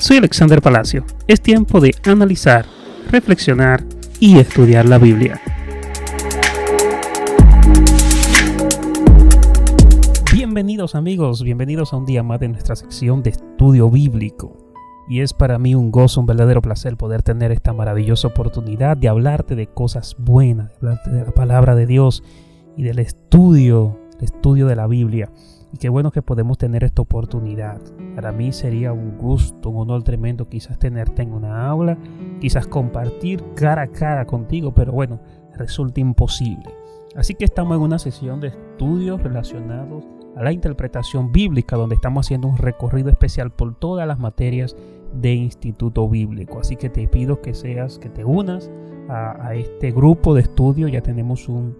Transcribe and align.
Soy 0.00 0.16
Alexander 0.16 0.62
Palacio. 0.62 1.04
Es 1.26 1.42
tiempo 1.42 1.78
de 1.78 1.94
analizar, 2.04 2.64
reflexionar 3.10 3.84
y 4.18 4.38
estudiar 4.38 4.88
la 4.88 4.96
Biblia. 4.96 5.38
Bienvenidos 10.32 10.94
amigos, 10.94 11.42
bienvenidos 11.42 11.92
a 11.92 11.98
un 11.98 12.06
día 12.06 12.22
más 12.22 12.40
de 12.40 12.48
nuestra 12.48 12.76
sección 12.76 13.22
de 13.22 13.28
estudio 13.28 13.90
bíblico. 13.90 14.56
Y 15.06 15.20
es 15.20 15.34
para 15.34 15.58
mí 15.58 15.74
un 15.74 15.90
gozo, 15.90 16.20
un 16.20 16.26
verdadero 16.26 16.62
placer 16.62 16.96
poder 16.96 17.22
tener 17.22 17.52
esta 17.52 17.74
maravillosa 17.74 18.28
oportunidad 18.28 18.96
de 18.96 19.08
hablarte 19.08 19.54
de 19.54 19.66
cosas 19.66 20.16
buenas, 20.18 20.70
de 20.70 20.76
hablarte 20.76 21.10
de 21.10 21.24
la 21.26 21.32
palabra 21.32 21.74
de 21.74 21.84
Dios 21.84 22.22
y 22.74 22.84
del 22.84 23.00
estudio, 23.00 24.00
el 24.16 24.24
estudio 24.24 24.66
de 24.66 24.76
la 24.76 24.86
Biblia. 24.86 25.30
Y 25.72 25.78
qué 25.78 25.88
bueno 25.88 26.10
que 26.10 26.22
podemos 26.22 26.58
tener 26.58 26.84
esta 26.84 27.02
oportunidad. 27.02 27.80
Para 28.14 28.32
mí 28.32 28.52
sería 28.52 28.92
un 28.92 29.16
gusto, 29.16 29.70
un 29.70 29.78
honor 29.82 30.02
tremendo 30.02 30.48
quizás 30.48 30.78
tenerte 30.78 31.22
en 31.22 31.32
una 31.32 31.68
aula, 31.68 31.96
quizás 32.40 32.66
compartir 32.66 33.44
cara 33.54 33.82
a 33.82 33.86
cara 33.88 34.26
contigo, 34.26 34.72
pero 34.74 34.92
bueno, 34.92 35.20
resulta 35.54 36.00
imposible. 36.00 36.70
Así 37.16 37.34
que 37.34 37.44
estamos 37.44 37.76
en 37.76 37.82
una 37.82 37.98
sesión 37.98 38.40
de 38.40 38.48
estudios 38.48 39.22
relacionados 39.22 40.04
a 40.36 40.42
la 40.42 40.52
interpretación 40.52 41.32
bíblica, 41.32 41.76
donde 41.76 41.96
estamos 41.96 42.26
haciendo 42.26 42.48
un 42.48 42.56
recorrido 42.56 43.10
especial 43.10 43.50
por 43.50 43.74
todas 43.74 44.06
las 44.06 44.18
materias 44.18 44.76
de 45.12 45.34
Instituto 45.34 46.08
Bíblico. 46.08 46.60
Así 46.60 46.76
que 46.76 46.88
te 46.88 47.06
pido 47.08 47.40
que 47.40 47.54
seas, 47.54 47.98
que 47.98 48.08
te 48.08 48.24
unas 48.24 48.70
a, 49.08 49.54
este 49.54 49.90
grupo 49.90 50.34
de 50.34 50.42
estudio. 50.42 50.86
Ya 50.88 51.00
tenemos 51.00 51.48
un, 51.48 51.76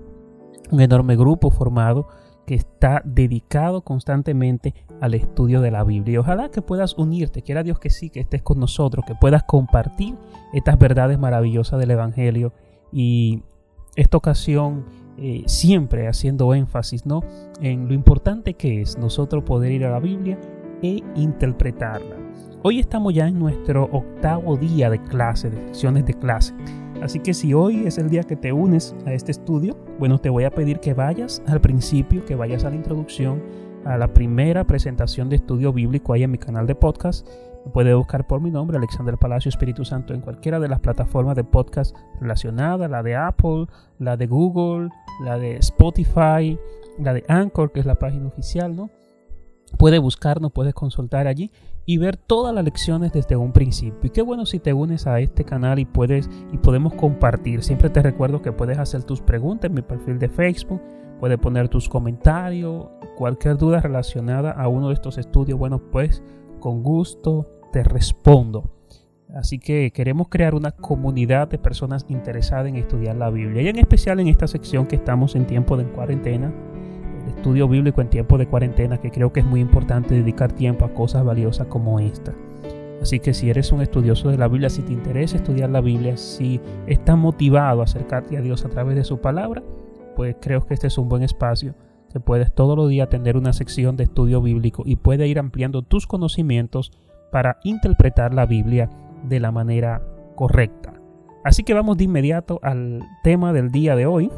un 0.71 0.80
enorme 0.80 1.16
grupo 1.16 1.51
formado 1.51 2.09
que 2.51 2.57
está 2.57 3.01
dedicado 3.05 3.83
constantemente 3.83 4.75
al 5.01 5.15
estudio 5.15 5.61
de 5.61 5.71
la 5.71 5.85
Biblia. 5.85 6.19
Ojalá 6.19 6.51
que 6.51 6.63
puedas 6.63 6.99
unirte, 6.99 7.43
quiera 7.43 7.63
Dios 7.63 7.79
que 7.79 7.91
sí, 7.91 8.11
que 8.11 8.19
estés 8.19 8.43
con 8.43 8.59
nosotros, 8.59 9.05
que 9.07 9.15
puedas 9.15 9.45
compartir 9.45 10.16
estas 10.52 10.77
verdades 10.77 11.16
maravillosas 11.16 11.79
del 11.79 11.93
Evangelio. 11.93 12.52
Y 12.91 13.45
esta 13.95 14.16
ocasión 14.16 14.85
eh, 15.16 15.45
siempre 15.47 16.09
haciendo 16.09 16.52
énfasis 16.52 17.07
¿no? 17.07 17.21
en 17.61 17.87
lo 17.87 17.95
importante 17.95 18.55
que 18.55 18.83
es 18.83 18.99
nosotros 18.99 19.45
poder 19.45 19.71
ir 19.71 19.85
a 19.85 19.93
la 19.93 20.01
Biblia 20.01 20.37
e 20.83 21.05
interpretarla. 21.15 22.17
Hoy 22.65 22.80
estamos 22.80 23.15
ya 23.15 23.29
en 23.29 23.39
nuestro 23.39 23.85
octavo 23.93 24.57
día 24.57 24.91
de 24.91 25.01
clase, 25.01 25.51
de 25.51 25.57
secciones 25.67 26.05
de 26.05 26.15
clase. 26.15 26.52
Así 27.02 27.20
que 27.20 27.32
si 27.34 27.54
hoy 27.54 27.87
es 27.87 27.98
el 27.98 28.10
día 28.10 28.23
que 28.24 28.37
te 28.37 28.52
unes 28.52 28.95
a 29.06 29.12
este 29.12 29.32
estudio, 29.32 29.76
bueno, 29.98 30.18
te 30.18 30.29
voy 30.29 30.45
a 30.45 30.51
pedir 30.51 30.80
que 30.80 30.95
vayas 30.95 31.43
al 31.46 31.60
principio, 31.60 32.24
que 32.24 32.34
vayas 32.34 32.65
a 32.65 32.70
la 32.70 32.76
introducción, 32.76 33.43
a 33.84 33.96
la 33.96 34.12
primera 34.12 34.65
presentación 34.65 35.28
de 35.28 35.37
estudio 35.37 35.73
bíblico 35.73 36.12
ahí 36.12 36.23
en 36.23 36.30
mi 36.30 36.38
canal 36.38 36.66
de 36.66 36.74
podcast. 36.74 37.26
Me 37.65 37.73
puede 37.73 37.95
buscar 37.95 38.26
por 38.26 38.40
mi 38.40 38.51
nombre, 38.51 38.76
Alexander 38.76 39.16
Palacio 39.16 39.48
Espíritu 39.48 39.84
Santo, 39.84 40.12
en 40.12 40.21
cualquiera 40.21 40.60
de 40.60 40.68
las 40.68 40.80
plataformas 40.80 41.37
de 41.37 41.45
podcast 41.45 41.96
relacionadas, 42.21 42.90
la 42.90 43.02
de 43.02 43.16
Apple, 43.16 43.66
la 43.98 44.16
de 44.16 44.26
Google, 44.26 44.90
la 45.24 45.38
de 45.38 45.56
Spotify, 45.56 46.59
la 46.98 47.15
de 47.15 47.24
Anchor, 47.28 47.73
que 47.73 47.80
es 47.80 47.87
la 47.87 47.98
página 47.98 48.28
oficial, 48.28 48.76
¿no? 48.76 48.90
Puedes 49.76 50.01
buscarnos, 50.01 50.52
puedes 50.52 50.74
consultar 50.74 51.26
allí 51.26 51.51
y 51.87 51.99
ver 51.99 52.16
todas 52.16 52.54
las 52.54 52.65
lecciones 52.65 53.13
desde 53.13 53.37
un 53.37 53.52
principio. 53.52 53.99
Y 54.04 54.10
qué 54.10 54.23
bueno 54.23 54.46
si 54.46 54.59
te 54.59 54.73
unes 54.73 55.07
a 55.07 55.21
este 55.21 55.45
canal 55.45 55.79
y 55.79 55.85
puedes 55.85 56.29
y 56.52 56.59
podemos 56.59 56.95
compartir. 56.95 57.62
Siempre 57.62 57.90
te 57.90 58.02
recuerdo 58.02 58.43
que 58.43 58.52
puedes 58.52 58.79
hacer 58.79 59.04
tus 59.04 59.21
preguntas 59.21 59.68
en 59.68 59.74
mi 59.74 59.82
perfil 59.82 60.18
de 60.18 60.29
Facebook, 60.29 60.80
puedes 61.18 61.38
poner 61.38 61.68
tus 61.68 61.88
comentarios, 61.88 62.87
cualquier 63.16 63.57
duda 63.57 63.80
relacionada 63.80 64.50
a 64.53 64.69
uno 64.69 64.88
de 64.88 64.94
estos 64.94 65.19
estudios, 65.19 65.59
bueno, 65.59 65.78
pues 65.91 66.22
con 66.60 66.82
gusto 66.82 67.49
te 67.72 67.82
respondo. 67.82 68.71
Así 69.34 69.59
que 69.59 69.93
queremos 69.93 70.28
crear 70.28 70.55
una 70.55 70.72
comunidad 70.72 71.49
de 71.49 71.59
personas 71.59 72.05
interesadas 72.09 72.66
en 72.66 72.77
estudiar 72.77 73.16
la 73.16 73.31
Biblia 73.31 73.62
y 73.62 73.69
en 73.69 73.78
especial 73.78 74.21
en 74.21 74.28
esta 74.28 74.47
sección 74.47 74.87
que 74.87 74.97
estamos 74.97 75.37
en 75.37 75.47
tiempo 75.47 75.77
de 75.77 75.84
cuarentena 75.84 76.53
estudio 77.41 77.67
bíblico 77.69 78.03
en 78.03 78.11
tiempo 78.11 78.37
de 78.37 78.47
cuarentena, 78.47 78.99
que 78.99 79.11
creo 79.11 79.33
que 79.33 79.41
es 79.41 79.47
muy 79.47 79.61
importante 79.61 80.15
dedicar 80.15 80.53
tiempo 80.53 80.84
a 80.84 80.93
cosas 80.93 81.25
valiosas 81.25 81.67
como 81.69 81.99
esta. 81.99 82.34
Así 83.01 83.19
que 83.19 83.33
si 83.33 83.49
eres 83.49 83.73
un 83.73 83.81
estudioso 83.81 84.28
de 84.28 84.37
la 84.37 84.47
Biblia, 84.47 84.69
si 84.69 84.83
te 84.83 84.93
interesa 84.93 85.39
estudiar 85.39 85.71
la 85.71 85.81
Biblia, 85.81 86.19
si 86.19 86.61
estás 86.87 87.17
motivado 87.17 87.81
a 87.81 87.84
acercarte 87.84 88.37
a 88.37 88.43
Dios 88.43 88.67
a 88.67 88.69
través 88.69 88.95
de 88.95 89.05
su 89.05 89.23
palabra, 89.23 89.62
pues 90.17 90.37
creo 90.39 90.67
que 90.67 90.75
este 90.75 90.89
es 90.89 90.99
un 90.99 91.09
buen 91.09 91.23
espacio 91.23 91.75
que 92.12 92.21
puedes 92.21 92.53
todos 92.53 92.77
los 92.77 92.91
días 92.91 93.09
tener 93.09 93.39
una 93.39 93.55
sección 93.55 93.97
de 93.97 94.05
estudio 94.05 94.43
bíblico 94.43 94.83
y 94.84 94.97
puede 94.97 95.27
ir 95.27 95.39
ampliando 95.39 95.81
tus 95.81 96.07
conocimientos 96.07 96.93
para 97.33 97.57
interpretar 97.65 98.34
la 98.34 98.45
Biblia 98.45 98.91
de 99.25 99.41
la 99.41 99.51
manera 99.51 100.03
correcta. 100.34 100.93
Así 101.43 101.62
que 101.62 101.72
vamos 101.72 101.97
de 101.97 102.05
inmediato 102.05 102.61
al 102.62 103.03
tema 103.25 103.55
del 103.55 103.71
día 103.71 103.97
de 103.97 104.05
hoy, 104.05 104.31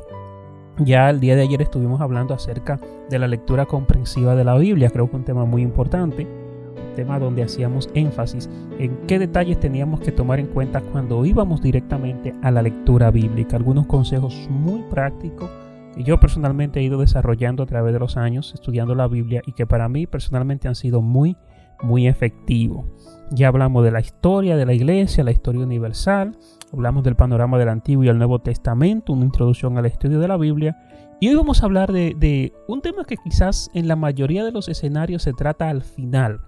ya 0.79 1.11
el 1.11 1.21
día 1.21 1.37
de 1.37 1.43
ayer 1.43 1.63
estuvimos 1.63 2.01
hablando 2.01 2.35
acerca 2.35 2.81
de 3.11 3.19
la 3.19 3.29
lectura 3.29 3.67
comprensiva 3.67 4.35
de 4.35 4.45
la 4.45 4.57
Biblia, 4.57 4.91
creo 4.91 5.11
que 5.11 5.17
un 5.17 5.25
tema 5.25 5.45
muy 5.45 5.63
importante, 5.63 6.25
un 6.25 6.95
tema 6.97 7.19
donde 7.19 7.43
hacíamos 7.43 7.91
énfasis 7.95 8.49
en 8.79 8.97
qué 9.07 9.19
detalles 9.19 9.61
teníamos 9.61 10.01
que 10.01 10.13
tomar 10.13 10.41
en 10.41 10.47
cuenta 10.47 10.81
cuando 10.81 11.25
íbamos 11.25 11.63
directamente 11.63 12.35
a 12.43 12.51
la 12.51 12.63
lectura 12.63 13.11
bíblica, 13.11 13.57
algunos 13.57 13.87
consejos 13.87 14.49
muy 14.51 14.83
prácticos 14.91 15.51
que 15.95 16.05
yo 16.05 16.19
personalmente 16.19 16.81
he 16.81 16.83
ido 16.83 16.99
desarrollando 16.99 17.63
a 17.63 17.67
través 17.67 17.93
de 17.93 17.99
los 17.99 18.17
años 18.17 18.53
estudiando 18.55 18.95
la 18.95 19.09
Biblia 19.09 19.43
y 19.47 19.53
que 19.53 19.67
para 19.67 19.89
mí 19.89 20.07
personalmente 20.07 20.69
han 20.69 20.75
sido 20.75 21.03
muy, 21.03 21.37
muy 21.83 22.07
efectivos. 22.07 22.87
Ya 23.31 23.49
hablamos 23.49 23.85
de 23.85 23.91
la 23.91 24.01
historia 24.01 24.57
de 24.57 24.67
la 24.67 24.73
iglesia, 24.73 25.25
la 25.25 25.33
historia 25.33 25.63
universal, 25.63 26.37
hablamos 26.73 27.05
del 27.05 27.17
panorama 27.17 27.59
del 27.59 27.69
Antiguo 27.69 28.05
y 28.05 28.09
el 28.09 28.19
Nuevo 28.19 28.41
Testamento, 28.41 29.13
una 29.13 29.25
introducción 29.25 29.77
al 29.77 29.87
estudio 29.87 30.19
de 30.21 30.29
la 30.29 30.37
Biblia. 30.37 30.77
Y 31.21 31.29
hoy 31.29 31.35
vamos 31.35 31.63
a 31.63 31.67
hablar 31.67 31.93
de, 31.93 32.53
un 32.67 32.81
tema 32.81 33.05
que 33.05 33.17
quizás 33.17 33.71
en 33.75 33.87
la 33.87 33.97
mayoría 33.97 34.45
de 34.45 34.53
los 34.53 34.69
escenarios 34.69 35.23
se 35.23 35.33
trata 35.33 35.69
al 35.69 35.83
final, 35.83 36.41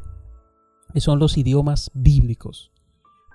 que 0.93 1.01
son 1.01 1.19
los 1.19 1.37
idiomas 1.37 1.91
bíblicos. 1.95 2.73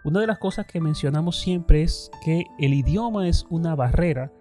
Una 0.03 0.21
de 0.21 0.27
las 0.27 0.39
cosas 0.39 0.65
que 0.65 0.81
mencionamos 0.81 1.39
siempre 1.39 1.83
es 1.83 2.09
que 2.25 2.45
el 2.57 2.73
idioma 2.73 3.27
es 3.27 3.45
una 3.49 3.75
barrera 3.75 4.33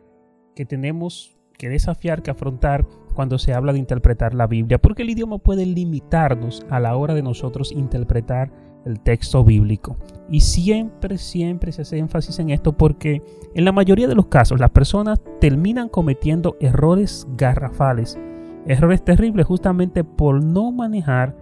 que 0.57 0.65
tenemos 0.65 1.37
que 1.57 1.69
desafiar, 1.69 2.23
que 2.23 2.31
afrontar 2.31 2.87
cuando 3.15 3.39
se 3.39 3.53
habla 3.53 3.73
de 3.73 3.81
interpretar 3.81 4.35
la 4.35 4.47
Biblia, 4.47 4.79
porque 4.79 5.03
el 5.03 5.11
idioma 5.11 5.39
puede 5.39 5.67
limitarnos 5.67 6.65
a 6.71 6.81
la 6.81 6.97
hora 6.97 7.15
de 7.15 7.23
nosotros 7.23 7.73
interpretar 7.73 8.53
el 8.89 9.01
texto 9.01 9.45
bíblico. 9.45 9.97
Y 10.31 10.41
siempre, 10.41 11.19
siempre 11.19 11.73
se 11.73 11.83
hace 11.83 11.99
énfasis 11.99 12.39
en 12.39 12.51
esto 12.51 12.73
porque 12.77 13.23
en 13.55 13.65
la 13.65 13.73
mayoría 13.73 14.09
de 14.09 14.15
los 14.15 14.27
casos 14.27 14.61
las 14.61 14.71
personas 14.71 15.21
terminan 15.41 15.89
cometiendo 15.89 16.57
errores 16.61 17.27
garrafales, 17.37 18.19
errores 18.67 19.05
terribles 19.05 19.47
justamente 19.47 20.05
por 20.05 20.43
no 20.43 20.73
manejar 20.73 21.37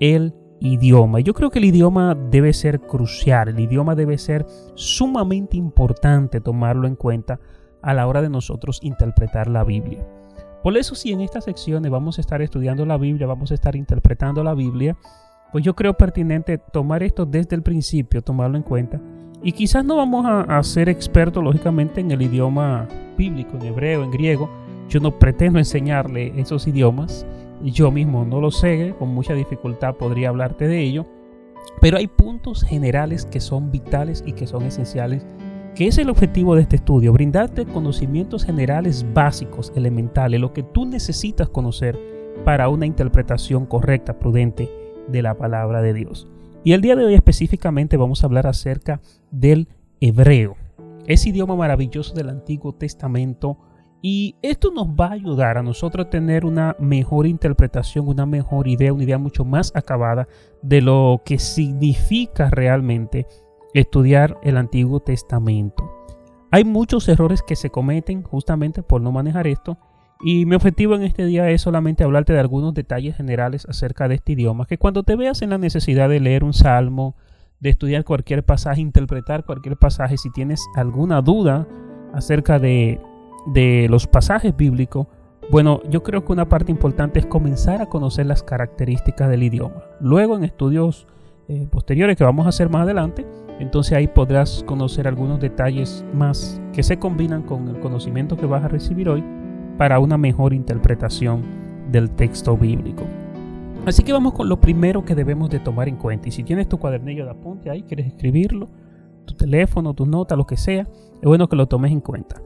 el 0.00 0.34
idioma. 0.60 1.20
Yo 1.20 1.34
creo 1.34 1.50
que 1.50 1.58
el 1.58 1.66
idioma 1.66 2.14
debe 2.14 2.52
ser 2.52 2.80
crucial, 2.80 3.48
el 3.48 3.60
idioma 3.60 3.94
debe 3.94 4.18
ser 4.18 4.46
sumamente 4.74 5.56
importante 5.56 6.40
tomarlo 6.40 6.86
en 6.86 6.96
cuenta 6.96 7.40
a 7.82 7.94
la 7.94 8.06
hora 8.06 8.22
de 8.22 8.30
nosotros 8.30 8.80
interpretar 8.82 9.48
la 9.48 9.64
Biblia. 9.64 10.06
Por 10.62 10.76
eso 10.76 10.94
si 10.94 11.12
en 11.12 11.20
estas 11.20 11.44
secciones 11.44 11.92
vamos 11.92 12.18
a 12.18 12.20
estar 12.20 12.42
estudiando 12.42 12.84
la 12.84 12.96
Biblia, 12.96 13.26
vamos 13.26 13.52
a 13.52 13.54
estar 13.54 13.76
interpretando 13.76 14.42
la 14.42 14.54
Biblia, 14.54 14.96
pues 15.52 15.64
yo 15.64 15.74
creo 15.74 15.94
pertinente 15.94 16.58
tomar 16.58 17.02
esto 17.02 17.24
desde 17.24 17.56
el 17.56 17.62
principio, 17.62 18.22
tomarlo 18.22 18.56
en 18.56 18.62
cuenta. 18.62 19.00
Y 19.42 19.52
quizás 19.52 19.84
no 19.84 19.96
vamos 19.96 20.26
a, 20.26 20.62
ser 20.62 20.88
expertos, 20.88 21.42
lógicamente, 21.42 22.00
en 22.00 22.10
el 22.10 22.22
idioma 22.22 22.88
bíblico, 23.16 23.56
en 23.56 23.66
hebreo, 23.66 24.02
en 24.02 24.10
griego. 24.10 24.50
Yo 24.88 24.98
no 25.00 25.18
pretendo 25.18 25.58
enseñarle 25.58 26.32
esos 26.36 26.66
idiomas. 26.66 27.26
Yo 27.62 27.90
mismo 27.90 28.24
no 28.24 28.40
lo 28.40 28.50
sé, 28.50 28.94
con 28.98 29.10
mucha 29.14 29.34
dificultad 29.34 29.94
podría 29.94 30.30
hablarte 30.30 30.66
de 30.66 30.80
ello. 30.80 31.06
Pero 31.80 31.98
hay 31.98 32.06
puntos 32.06 32.64
generales 32.64 33.24
que 33.24 33.40
son 33.40 33.70
vitales 33.70 34.24
y 34.26 34.32
que 34.32 34.46
son 34.46 34.64
esenciales, 34.64 35.26
que 35.74 35.86
es 35.86 35.98
el 35.98 36.10
objetivo 36.10 36.54
de 36.54 36.62
este 36.62 36.76
estudio, 36.76 37.12
brindarte 37.12 37.66
conocimientos 37.66 38.44
generales 38.44 39.06
básicos, 39.12 39.72
elementales, 39.76 40.40
lo 40.40 40.52
que 40.52 40.62
tú 40.62 40.86
necesitas 40.86 41.48
conocer 41.48 41.98
para 42.44 42.68
una 42.68 42.86
interpretación 42.86 43.66
correcta, 43.66 44.18
prudente 44.18 44.85
de 45.08 45.22
la 45.22 45.36
palabra 45.36 45.82
de 45.82 45.94
Dios. 45.94 46.28
Y 46.64 46.72
el 46.72 46.80
día 46.80 46.96
de 46.96 47.04
hoy 47.04 47.14
específicamente 47.14 47.96
vamos 47.96 48.22
a 48.22 48.26
hablar 48.26 48.46
acerca 48.46 49.00
del 49.30 49.68
hebreo, 50.00 50.56
ese 51.06 51.28
idioma 51.28 51.54
maravilloso 51.54 52.14
del 52.14 52.28
Antiguo 52.28 52.72
Testamento. 52.72 53.58
Y 54.02 54.36
esto 54.42 54.70
nos 54.72 54.88
va 54.88 55.06
a 55.06 55.12
ayudar 55.12 55.58
a 55.58 55.62
nosotros 55.62 56.06
a 56.06 56.10
tener 56.10 56.44
una 56.44 56.76
mejor 56.78 57.26
interpretación, 57.26 58.08
una 58.08 58.26
mejor 58.26 58.68
idea, 58.68 58.92
una 58.92 59.04
idea 59.04 59.18
mucho 59.18 59.44
más 59.44 59.72
acabada 59.74 60.28
de 60.62 60.80
lo 60.80 61.22
que 61.24 61.38
significa 61.38 62.50
realmente 62.50 63.26
estudiar 63.72 64.38
el 64.42 64.56
Antiguo 64.56 65.00
Testamento. 65.00 65.90
Hay 66.50 66.64
muchos 66.64 67.08
errores 67.08 67.42
que 67.42 67.56
se 67.56 67.70
cometen 67.70 68.22
justamente 68.22 68.82
por 68.82 69.00
no 69.00 69.12
manejar 69.12 69.46
esto 69.46 69.78
y 70.22 70.46
mi 70.46 70.56
objetivo 70.56 70.94
en 70.94 71.02
este 71.02 71.26
día 71.26 71.50
es 71.50 71.62
solamente 71.62 72.04
hablarte 72.04 72.32
de 72.32 72.40
algunos 72.40 72.74
detalles 72.74 73.16
generales 73.16 73.66
acerca 73.68 74.08
de 74.08 74.16
este 74.16 74.32
idioma, 74.32 74.66
que 74.66 74.78
cuando 74.78 75.02
te 75.02 75.16
veas 75.16 75.42
en 75.42 75.50
la 75.50 75.58
necesidad 75.58 76.08
de 76.08 76.20
leer 76.20 76.42
un 76.42 76.54
salmo, 76.54 77.16
de 77.60 77.70
estudiar 77.70 78.04
cualquier 78.04 78.44
pasaje, 78.44 78.80
interpretar 78.80 79.44
cualquier 79.44 79.76
pasaje. 79.76 80.16
Si 80.16 80.30
tienes 80.30 80.62
alguna 80.74 81.22
duda 81.22 81.66
acerca 82.12 82.58
de, 82.58 83.00
de 83.46 83.86
los 83.90 84.06
pasajes 84.06 84.56
bíblicos, 84.56 85.06
bueno, 85.50 85.80
yo 85.88 86.02
creo 86.02 86.24
que 86.24 86.32
una 86.32 86.48
parte 86.48 86.72
importante 86.72 87.20
es 87.20 87.26
comenzar 87.26 87.80
a 87.80 87.86
conocer 87.86 88.26
las 88.26 88.42
características 88.42 89.28
del 89.28 89.42
idioma. 89.42 89.84
Luego 90.00 90.36
en 90.36 90.44
estudios 90.44 91.06
eh, 91.48 91.68
posteriores 91.70 92.16
que 92.16 92.24
vamos 92.24 92.46
a 92.46 92.48
hacer 92.48 92.68
más 92.68 92.82
adelante, 92.82 93.24
entonces 93.60 93.92
ahí 93.92 94.08
podrás 94.08 94.64
conocer 94.66 95.06
algunos 95.06 95.40
detalles 95.40 96.04
más 96.12 96.60
que 96.72 96.82
se 96.82 96.98
combinan 96.98 97.42
con 97.42 97.68
el 97.68 97.78
conocimiento 97.78 98.36
que 98.36 98.46
vas 98.46 98.64
a 98.64 98.68
recibir 98.68 99.08
hoy 99.08 99.22
para 99.76 99.98
una 99.98 100.18
mejor 100.18 100.52
interpretación 100.52 101.42
del 101.90 102.10
texto 102.10 102.56
bíblico. 102.56 103.04
Así 103.86 104.02
que 104.02 104.12
vamos 104.12 104.32
con 104.32 104.48
lo 104.48 104.60
primero 104.60 105.04
que 105.04 105.14
debemos 105.14 105.48
de 105.50 105.60
tomar 105.60 105.88
en 105.88 105.96
cuenta. 105.96 106.28
Y 106.28 106.32
si 106.32 106.42
tienes 106.42 106.68
tu 106.68 106.78
cuadernillo 106.78 107.24
de 107.24 107.30
apunte 107.30 107.70
ahí, 107.70 107.82
quieres 107.82 108.08
escribirlo, 108.08 108.68
tu 109.26 109.34
teléfono, 109.34 109.94
tu 109.94 110.06
nota, 110.06 110.34
lo 110.34 110.46
que 110.46 110.56
sea, 110.56 110.82
es 110.82 111.22
bueno 111.22 111.48
que 111.48 111.56
lo 111.56 111.66
tomes 111.66 111.92
en 111.92 112.00
cuenta. 112.00 112.42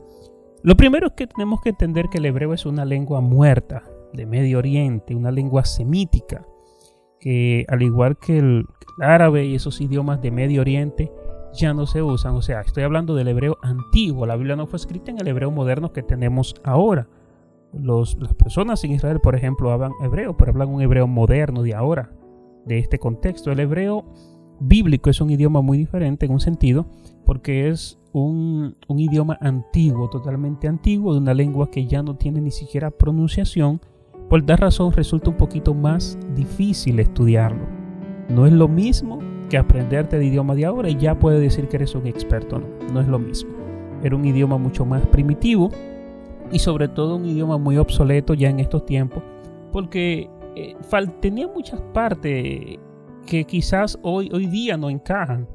Lo 0.63 0.77
primero 0.77 1.07
es 1.07 1.13
que 1.15 1.27
tenemos 1.27 1.63
que 1.63 1.71
entender 1.71 2.09
que 2.11 2.19
el 2.19 2.27
hebreo 2.27 2.53
es 2.53 2.67
una 2.67 2.85
lengua 2.85 3.23
muerta 3.23 3.85
de 4.13 4.27
Medio 4.27 4.59
Oriente, 4.59 5.15
una 5.15 5.31
lengua 5.31 5.65
semítica, 5.65 6.45
que 7.19 7.65
al 7.69 7.83
igual 7.83 8.19
que 8.19 8.39
el, 8.39 8.67
árabe 9.01 9.47
y 9.47 9.55
esos 9.55 9.81
idiomas 9.81 10.21
de 10.21 10.31
Medio 10.31 10.61
Oriente 10.61 11.11
ya 11.55 11.73
no 11.73 11.87
se 11.87 12.03
usan. 12.03 12.35
O 12.35 12.43
sea, 12.43 12.61
estoy 12.61 12.83
hablando 12.83 13.15
del 13.15 13.29
hebreo 13.29 13.57
antiguo. 13.63 14.27
La 14.27 14.37
Biblia 14.37 14.57
no 14.57 14.67
fue 14.67 14.77
escrita 14.77 15.11
en 15.11 15.19
el 15.19 15.29
hebreo 15.29 15.51
moderno 15.51 15.93
que 15.93 16.03
tenemos 16.03 16.55
ahora. 16.65 17.09
Las 17.73 18.35
personas 18.35 18.83
en 18.85 18.93
Israel, 18.93 19.21
por 19.21 19.35
ejemplo, 19.35 19.71
hablan 19.71 19.93
hebreo, 20.03 20.37
pero 20.37 20.53
hablan 20.53 20.69
un 20.69 20.83
hebreo 20.83 21.07
moderno 21.07 21.63
de 21.63 21.75
ahora, 21.75 22.11
de 22.65 22.79
este 22.79 22.99
contexto. 22.99 23.53
El 23.53 23.61
hebreo 23.61 24.05
bíblico 24.61 25.11
es 25.11 25.21
un 25.21 25.31
idioma 25.31 25.63
muy 25.63 25.79
diferente 25.79 26.27
en 26.27 26.33
un 26.33 26.41
sentido, 26.41 26.87
porque 27.25 27.69
es 27.69 27.99
un, 28.13 28.75
idioma 28.89 29.39
antiguo, 29.41 30.09
totalmente 30.11 30.69
antiguo, 30.69 31.13
de 31.13 31.21
una 31.21 31.35
lengua 31.35 31.71
que 31.71 31.87
ya 31.87 32.03
no 32.03 32.17
tiene 32.17 32.41
ni 32.41 32.51
siquiera 32.51 32.91
pronunciación. 32.91 33.81
Por 34.29 34.45
tal 34.45 34.59
razón 34.59 34.93
resulta 34.93 35.31
un 35.31 35.37
poquito 35.37 35.75
más 35.75 36.19
difícil 36.35 37.01
estudiarlo. 37.01 37.67
No 38.29 38.47
es 38.47 38.53
lo 38.53 38.69
mismo 38.69 39.19
que 39.49 39.59
aprenderte 39.59 40.17
el 40.17 40.23
idioma 40.23 40.55
de 40.55 40.65
ahora 40.65 40.89
y 40.89 40.97
ya 40.97 41.19
puedes 41.19 41.41
decir 41.41 41.67
que 41.67 41.77
eres 41.77 41.95
un 41.95 42.07
experto. 42.07 42.61
No, 42.61 42.67
no 42.93 43.01
es 43.01 43.09
lo 43.09 43.19
mismo. 43.19 43.51
Era 44.03 44.15
un 44.15 44.25
idioma 44.25 44.57
mucho 44.57 44.85
más 44.85 45.05
primitivo 45.07 45.71
y 46.53 46.59
sobre 46.59 46.89
todo 46.89 47.17
un 47.17 47.27
idioma 47.27 47.59
muy 47.59 47.77
obsoleto 47.77 48.35
ya 48.35 48.49
en 48.49 48.61
estos 48.61 48.85
tiempos 48.87 49.23
porque 49.73 50.29
eh, 50.57 50.77
tenía 51.21 51.49
muchas 51.49 51.81
partes 51.93 52.79
que 53.27 53.45
quizás 53.45 53.99
hoy, 54.03 54.31
hoy 54.33 54.47
día 54.47 54.77
no 54.77 54.91
encajan. 54.91 55.49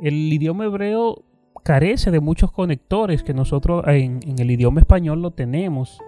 El 0.00 0.32
idioma 0.32 0.64
hebreo 0.64 1.24
carece 1.62 2.10
de 2.10 2.20
muchos 2.20 2.50
conectores 2.50 3.22
que 3.22 3.34
nosotros 3.34 3.84
en, 3.86 4.20
el 4.38 4.50
idioma 4.50 4.80
español 4.80 5.20
lo 5.22 5.32
tenemos. 5.32 6.00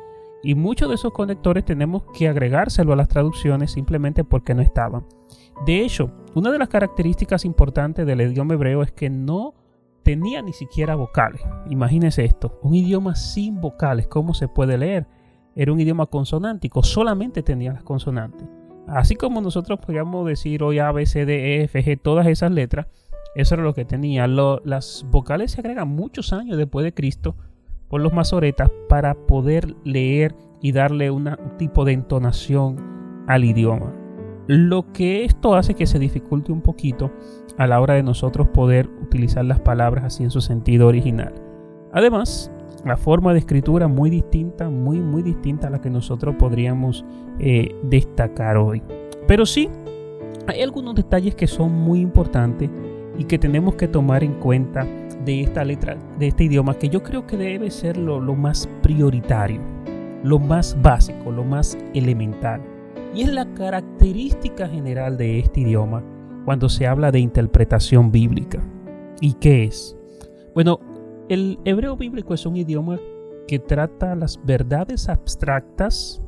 Y 0.43 0.55
muchos 0.55 0.89
de 0.89 0.97
esos 0.97 1.13
conectores 1.13 1.65
tenemos 1.65 2.03
que 2.17 2.29
agregárselo 2.29 2.93
a 2.93 2.97
las 2.97 3.09
traducciones 3.09 3.73
simplemente 3.73 4.25
porque 4.25 4.55
no 4.55 4.61
estaban. 4.63 5.07
De 5.65 5.81
hecho, 5.81 6.11
una 6.35 6.51
de 6.51 6.59
las 6.59 6.69
características 6.69 7.45
importantes 7.45 8.05
del 8.07 8.21
idioma 8.21 8.55
hebreo 8.55 8.83
es 8.83 8.93
que 8.93 9.09
no 9.09 9.55
tenía 10.05 10.43
ni 10.43 10.53
siquiera 10.53 10.95
vocales. 10.95 11.41
Imagínense 11.69 12.25
esto, 12.25 12.61
un 12.63 12.75
idioma 12.75 13.17
sin 13.17 13.61
vocales, 13.61 14.07
¿cómo 14.07 14.35
se 14.35 14.47
puede 14.47 14.79
leer? 14.79 15.07
Era 15.57 15.73
un 15.73 15.81
idioma 15.81 16.07
consonántico, 16.07 16.83
solamente 16.83 17.43
tenía 17.43 17.73
las 17.73 17.83
consonantes. 17.83 18.47
Así 18.87 19.17
como 19.17 19.41
nosotros 19.41 19.81
podríamos 19.81 20.27
decir 20.27 20.63
hoy 20.63 20.79
A, 20.79 20.93
B, 20.93 21.07
C, 21.07 21.25
D, 21.25 21.57
E, 21.57 21.65
F, 21.65 21.83
G, 21.83 21.99
todas 22.01 22.27
esas 22.27 22.53
letras, 22.53 22.87
eso 23.35 23.55
era 23.55 23.65
lo 23.65 23.75
que 23.75 23.85
tenía. 23.85 24.27
las 24.29 25.07
vocales 25.11 25.53
se 25.53 25.61
agregan 25.61 25.89
muchos 25.89 26.33
años 26.33 26.57
después 26.57 26.85
de 26.85 26.95
Cristo 26.95 27.35
por 27.89 28.01
los 28.01 28.13
masoretas 28.13 28.71
para 28.89 29.15
poder 29.15 29.75
leer 29.85 30.35
y 30.61 30.73
darle 30.73 31.11
un 31.11 31.35
tipo 31.57 31.85
de 31.85 31.93
entonación 31.93 33.25
al 33.27 33.45
idioma. 33.45 33.93
Lo 34.47 34.93
que 34.93 35.25
esto 35.25 35.55
hace 35.55 35.75
que 35.75 35.87
se 35.87 35.99
dificulte 35.99 36.53
un 36.53 36.61
poquito 36.61 37.11
a 37.57 37.67
la 37.67 37.81
hora 37.81 37.95
de 37.95 38.03
nosotros 38.03 38.49
poder 38.49 38.89
utilizar 39.03 39.45
las 39.45 39.61
palabras 39.61 40.05
así 40.05 40.25
en 40.25 40.31
su 40.31 40.41
sentido 40.41 40.87
original. 40.87 41.33
Además, 41.93 42.51
la 42.85 42.97
forma 42.97 43.33
de 43.33 43.39
escritura 43.39 43.89
muy 43.89 44.11
distinta, 44.11 44.69
muy, 44.69 45.01
muy 45.01 45.23
distinta 45.23 45.69
a 45.69 45.71
la 45.71 45.81
que 45.81 45.91
nosotros 45.91 46.35
podríamos 46.37 47.05
eh, 47.39 47.75
destacar 47.83 48.57
hoy. 48.57 48.83
Pero 49.27 49.47
sí, 49.47 49.69
hay 50.47 50.61
algunos 50.61 50.95
detalles 50.95 51.35
que 51.35 51.47
son 51.47 51.73
muy 51.73 52.01
importantes 52.01 52.69
y 53.17 53.25
que 53.25 53.39
tenemos 53.39 53.77
que 53.77 53.89
tomar 53.89 54.25
en 54.25 54.35
cuenta 54.35 54.87
de 55.25 55.41
esta 55.41 55.65
letra, 55.65 55.97
de 56.19 56.29
este 56.29 56.45
idioma, 56.45 56.75
que 56.75 56.89
yo 56.89 57.03
creo 57.03 57.27
que 57.27 57.37
debe 57.37 57.71
ser 57.71 57.97
lo, 57.97 58.21
más 58.35 58.69
prioritario, 58.83 59.61
lo 60.23 60.39
más 60.39 60.77
básico, 60.83 61.31
lo 61.31 61.45
más 61.45 61.79
elemental. 61.95 62.61
Y 63.15 63.23
es 63.23 63.33
la 63.33 63.47
característica 63.55 64.69
general 64.69 65.17
de 65.17 65.39
este 65.39 65.61
idioma 65.61 66.03
cuando 66.45 66.69
se 66.69 66.87
habla 66.87 67.11
de 67.11 67.21
interpretación 67.21 68.11
bíblica. 68.13 68.63
¿Y 69.21 69.35
qué 69.35 69.65
es? 69.65 69.97
Bueno, 70.55 70.81
el 71.29 71.59
hebreo 71.65 71.97
bíblico 71.97 72.35
es 72.35 72.47
un 72.47 72.57
idioma 72.57 72.99
que 73.49 73.59
trata 73.59 74.15
las 74.15 74.41
verdades 74.45 75.09
abstractas 75.09 76.23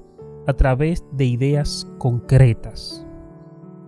a 0.46 0.52
través 0.52 1.04
de 1.12 1.24
ideas 1.26 1.86
concretas. 1.98 3.06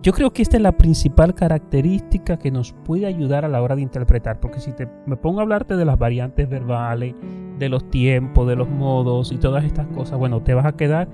Yo 0.01 0.13
creo 0.13 0.31
que 0.31 0.41
esta 0.41 0.55
es 0.55 0.63
la 0.63 0.77
principal 0.77 1.35
característica 1.35 2.39
que 2.39 2.51
nos 2.51 2.71
puede 2.71 3.05
ayudar 3.05 3.43
a 3.43 3.49
la 3.49 3.61
hora 3.61 3.75
de 3.75 3.81
interpretar, 3.81 4.39
porque 4.39 4.61
si 4.61 4.71
te, 4.71 4.87
me 5.05 5.17
pongo 5.17 5.39
a 5.39 5.43
hablarte 5.43 5.75
de 5.75 5.83
las 5.83 5.99
variantes 5.99 6.47
verbales, 6.47 7.15
de 7.57 7.69
los 7.69 7.89
tiempos, 7.89 8.47
de 8.47 8.55
los 8.55 8.69
modos 8.69 9.33
y 9.33 9.37
todas 9.37 9.65
estas 9.65 9.87
cosas, 9.87 10.17
bueno, 10.17 10.41
te 10.41 10.53
vas 10.53 10.65
a 10.65 10.77
quedar 10.77 11.09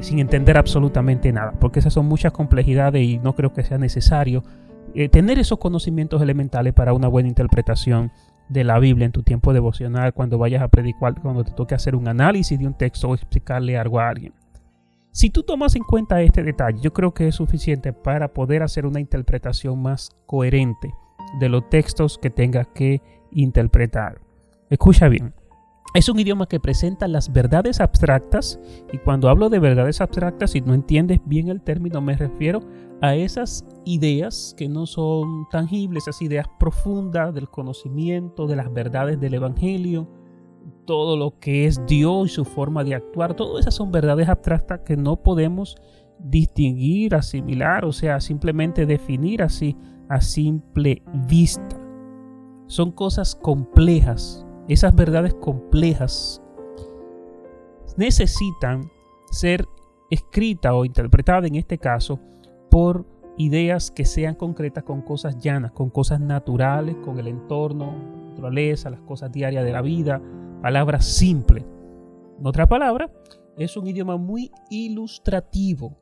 sin 0.00 0.18
entender 0.18 0.56
absolutamente 0.56 1.32
nada, 1.32 1.52
porque 1.60 1.80
esas 1.80 1.92
son 1.92 2.06
muchas 2.06 2.32
complejidades 2.32 3.02
y 3.02 3.18
no 3.18 3.34
creo 3.34 3.52
que 3.52 3.62
sea 3.62 3.78
necesario 3.78 4.42
eh, 4.94 5.08
tener 5.08 5.38
esos 5.38 5.58
conocimientos 5.58 6.22
elementales 6.22 6.72
para 6.72 6.92
una 6.92 7.08
buena 7.08 7.28
interpretación 7.28 8.12
de 8.48 8.64
la 8.64 8.78
Biblia 8.78 9.06
en 9.06 9.12
tu 9.12 9.22
tiempo 9.22 9.52
devocional, 9.52 10.12
cuando 10.12 10.38
vayas 10.38 10.62
a 10.62 10.68
predicar, 10.68 11.20
cuando 11.20 11.44
te 11.44 11.52
toque 11.52 11.74
hacer 11.74 11.96
un 11.96 12.06
análisis 12.08 12.58
de 12.58 12.66
un 12.66 12.74
texto 12.74 13.08
o 13.08 13.14
explicarle 13.14 13.76
algo 13.78 13.98
a 13.98 14.08
alguien. 14.08 14.32
Si 15.10 15.30
tú 15.30 15.42
tomas 15.42 15.76
en 15.76 15.82
cuenta 15.82 16.22
este 16.22 16.42
detalle, 16.42 16.80
yo 16.80 16.92
creo 16.92 17.14
que 17.14 17.28
es 17.28 17.36
suficiente 17.36 17.92
para 17.92 18.32
poder 18.34 18.62
hacer 18.62 18.84
una 18.84 19.00
interpretación 19.00 19.80
más 19.80 20.10
coherente 20.26 20.92
de 21.38 21.48
los 21.48 21.68
textos 21.70 22.18
que 22.18 22.30
tengas 22.30 22.66
que 22.68 23.00
interpretar. 23.30 24.20
Escucha 24.70 25.08
bien. 25.08 25.34
Es 25.94 26.08
un 26.08 26.18
idioma 26.18 26.48
que 26.48 26.58
presenta 26.58 27.06
las 27.06 27.32
verdades 27.32 27.80
abstractas 27.80 28.58
y 28.92 28.98
cuando 28.98 29.28
hablo 29.28 29.48
de 29.48 29.60
verdades 29.60 30.00
abstractas, 30.00 30.50
si 30.50 30.60
no 30.60 30.74
entiendes 30.74 31.20
bien 31.24 31.48
el 31.48 31.62
término, 31.62 32.00
me 32.00 32.16
refiero 32.16 32.62
a 33.00 33.14
esas 33.14 33.64
ideas 33.84 34.56
que 34.58 34.68
no 34.68 34.86
son 34.86 35.46
tangibles, 35.52 36.02
esas 36.02 36.20
ideas 36.20 36.48
profundas 36.58 37.32
del 37.32 37.48
conocimiento 37.48 38.48
de 38.48 38.56
las 38.56 38.72
verdades 38.72 39.20
del 39.20 39.34
Evangelio, 39.34 40.10
todo 40.84 41.16
lo 41.16 41.38
que 41.38 41.66
es 41.66 41.80
Dios 41.86 42.28
y 42.28 42.34
su 42.34 42.44
forma 42.44 42.82
de 42.82 42.96
actuar, 42.96 43.34
todas 43.34 43.60
esas 43.60 43.76
son 43.76 43.92
verdades 43.92 44.28
abstractas 44.28 44.80
que 44.80 44.96
no 44.96 45.22
podemos 45.22 45.76
distinguir, 46.18 47.14
asimilar, 47.14 47.84
o 47.84 47.92
sea, 47.92 48.18
simplemente 48.20 48.84
definir 48.84 49.44
así 49.44 49.76
a 50.08 50.20
simple 50.20 51.04
vista. 51.28 51.78
Son 52.66 52.90
cosas 52.90 53.36
complejas. 53.36 54.43
Esas 54.66 54.94
verdades 54.94 55.34
complejas 55.34 56.42
necesitan 57.96 58.90
ser 59.30 59.66
escritas 60.10 60.72
o 60.72 60.84
interpretadas 60.84 61.46
en 61.50 61.56
este 61.56 61.78
caso 61.78 62.18
por 62.70 63.04
ideas 63.36 63.90
que 63.90 64.06
sean 64.06 64.34
concretas 64.34 64.84
con 64.84 65.02
cosas 65.02 65.38
llanas, 65.38 65.72
con 65.72 65.90
cosas 65.90 66.20
naturales, 66.20 66.96
con 67.04 67.18
el 67.18 67.28
entorno, 67.28 67.92
naturaleza, 68.30 68.90
las 68.90 69.00
cosas 69.00 69.30
diarias 69.30 69.64
de 69.64 69.72
la 69.72 69.82
vida, 69.82 70.22
palabra 70.62 71.00
simple. 71.00 71.64
En 72.38 72.46
otra 72.46 72.66
palabra, 72.66 73.10
es 73.58 73.76
un 73.76 73.86
idioma 73.86 74.16
muy 74.16 74.50
ilustrativo. 74.70 75.96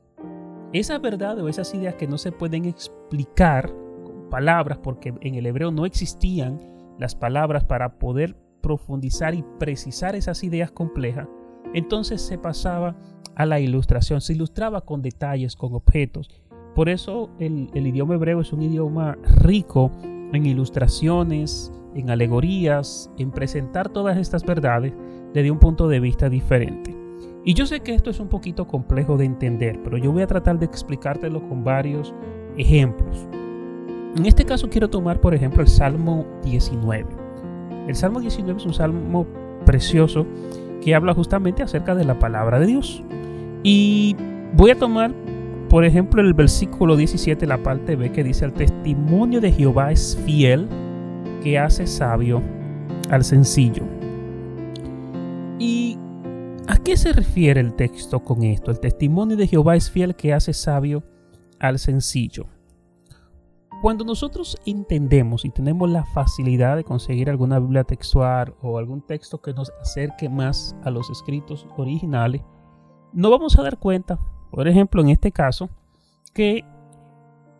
Esas 0.71 1.01
verdades 1.01 1.43
o 1.43 1.49
esas 1.49 1.73
ideas 1.75 1.95
que 1.95 2.07
no 2.07 2.17
se 2.17 2.31
pueden 2.31 2.65
explicar 2.65 3.71
con 4.03 4.29
palabras, 4.29 4.79
porque 4.79 5.13
en 5.21 5.35
el 5.35 5.45
hebreo 5.45 5.69
no 5.69 5.85
existían 5.85 6.59
las 6.97 7.13
palabras 7.13 7.63
para 7.63 7.99
poder 7.99 8.35
profundizar 8.63 9.35
y 9.35 9.43
precisar 9.59 10.15
esas 10.15 10.43
ideas 10.43 10.71
complejas, 10.71 11.27
entonces 11.75 12.21
se 12.21 12.39
pasaba 12.39 12.95
a 13.35 13.45
la 13.45 13.59
ilustración, 13.59 14.21
se 14.21 14.33
ilustraba 14.33 14.81
con 14.81 15.01
detalles, 15.01 15.55
con 15.55 15.75
objetos. 15.75 16.29
Por 16.73 16.89
eso 16.89 17.29
el, 17.39 17.69
idioma 17.75 18.15
hebreo 18.15 18.41
es 18.41 18.53
un 18.53 18.63
idioma 18.63 19.17
rico 19.41 19.91
en 20.31 20.45
ilustraciones, 20.45 21.71
en 21.93 22.09
alegorías, 22.09 23.11
en 23.17 23.31
presentar 23.31 23.89
todas 23.89 24.17
estas 24.17 24.43
verdades 24.43 24.93
desde 25.33 25.51
un 25.51 25.59
punto 25.59 25.87
de 25.87 25.99
vista 25.99 26.29
diferente. 26.29 26.95
Y 27.45 27.53
yo 27.55 27.65
sé 27.65 27.81
que 27.81 27.93
esto 27.93 28.09
es 28.09 28.19
un 28.19 28.29
poquito 28.29 28.65
complejo 28.65 29.17
de 29.17 29.25
entender, 29.25 29.81
pero 29.83 29.97
yo 29.97 30.11
voy 30.11 30.23
a 30.23 30.27
tratar 30.27 30.57
de 30.57 30.65
explicártelo 30.65 31.47
con 31.47 31.63
varios 31.63 32.13
ejemplos. 32.57 33.27
En 34.15 34.25
este 34.25 34.45
caso 34.45 34.69
quiero 34.69 34.89
tomar, 34.89 35.19
por 35.19 35.33
ejemplo, 35.33 35.61
el 35.61 35.67
Salmo 35.67 36.25
19. 36.43 37.22
El 37.87 37.95
Salmo 37.95 38.19
19 38.19 38.59
es 38.59 38.65
un 38.65 38.73
salmo 38.73 39.27
precioso 39.65 40.25
que 40.81 40.95
habla 40.95 41.13
justamente 41.13 41.63
acerca 41.63 41.95
de 41.95 42.05
la 42.05 42.19
palabra 42.19 42.59
de 42.59 42.67
Dios. 42.67 43.03
Y 43.63 44.15
voy 44.55 44.71
a 44.71 44.77
tomar, 44.77 45.13
por 45.69 45.85
ejemplo, 45.85 46.21
el 46.21 46.33
versículo 46.33 46.95
17, 46.95 47.45
la 47.47 47.63
parte 47.63 47.95
B, 47.95 48.11
que 48.11 48.23
dice, 48.23 48.45
el 48.45 48.53
testimonio 48.53 49.41
de 49.41 49.51
Jehová 49.51 49.91
es 49.91 50.17
fiel, 50.25 50.67
que 51.41 51.59
hace 51.59 51.87
sabio 51.87 52.41
al 53.09 53.23
sencillo. 53.23 53.83
¿Y 55.59 55.97
a 56.67 56.77
qué 56.77 56.97
se 56.97 57.13
refiere 57.13 57.61
el 57.61 57.73
texto 57.73 58.21
con 58.21 58.43
esto? 58.43 58.71
El 58.71 58.79
testimonio 58.79 59.37
de 59.37 59.47
Jehová 59.47 59.75
es 59.75 59.89
fiel, 59.89 60.15
que 60.15 60.33
hace 60.33 60.53
sabio 60.53 61.03
al 61.59 61.79
sencillo. 61.79 62.47
Cuando 63.83 64.05
nosotros 64.05 64.57
entendemos 64.65 65.43
y 65.43 65.49
tenemos 65.49 65.89
la 65.89 66.05
facilidad 66.05 66.77
de 66.77 66.85
conseguir 66.85 67.29
alguna 67.29 67.59
Biblia 67.59 67.83
textual 67.83 68.55
o 68.61 68.77
algún 68.77 69.01
texto 69.01 69.41
que 69.41 69.51
nos 69.53 69.73
acerque 69.81 70.29
más 70.29 70.73
a 70.85 70.89
los 70.89 71.09
escritos 71.09 71.67
originales, 71.75 72.43
no 73.11 73.29
vamos 73.29 73.59
a 73.59 73.61
dar 73.61 73.77
cuenta, 73.77 74.21
por 74.51 74.69
ejemplo, 74.69 75.01
en 75.01 75.09
este 75.09 75.33
caso, 75.33 75.69
que 76.33 76.63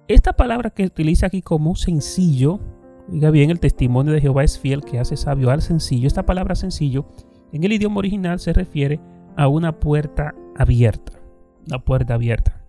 esta 0.07 0.31
palabra 0.31 0.69
que 0.69 0.85
utiliza 0.85 1.25
aquí 1.25 1.41
como 1.41 1.75
sencillo, 1.75 2.61
diga 3.09 3.29
bien, 3.29 3.49
el 3.49 3.59
testimonio 3.59 4.13
de 4.13 4.21
Jehová 4.21 4.45
es 4.45 4.57
fiel 4.57 4.79
que 4.79 4.99
hace 4.99 5.17
sabio 5.17 5.51
al 5.51 5.61
sencillo, 5.61 6.07
esta 6.07 6.25
palabra 6.25 6.55
sencillo 6.55 7.05
en 7.51 7.65
el 7.65 7.73
idioma 7.73 7.97
original 7.97 8.39
se 8.39 8.53
refiere 8.53 9.01
a 9.35 9.49
una 9.49 9.77
puerta 9.77 10.33
abierta, 10.55 11.19
una 11.67 11.79
puerta 11.79 12.13
abierta. 12.13 12.63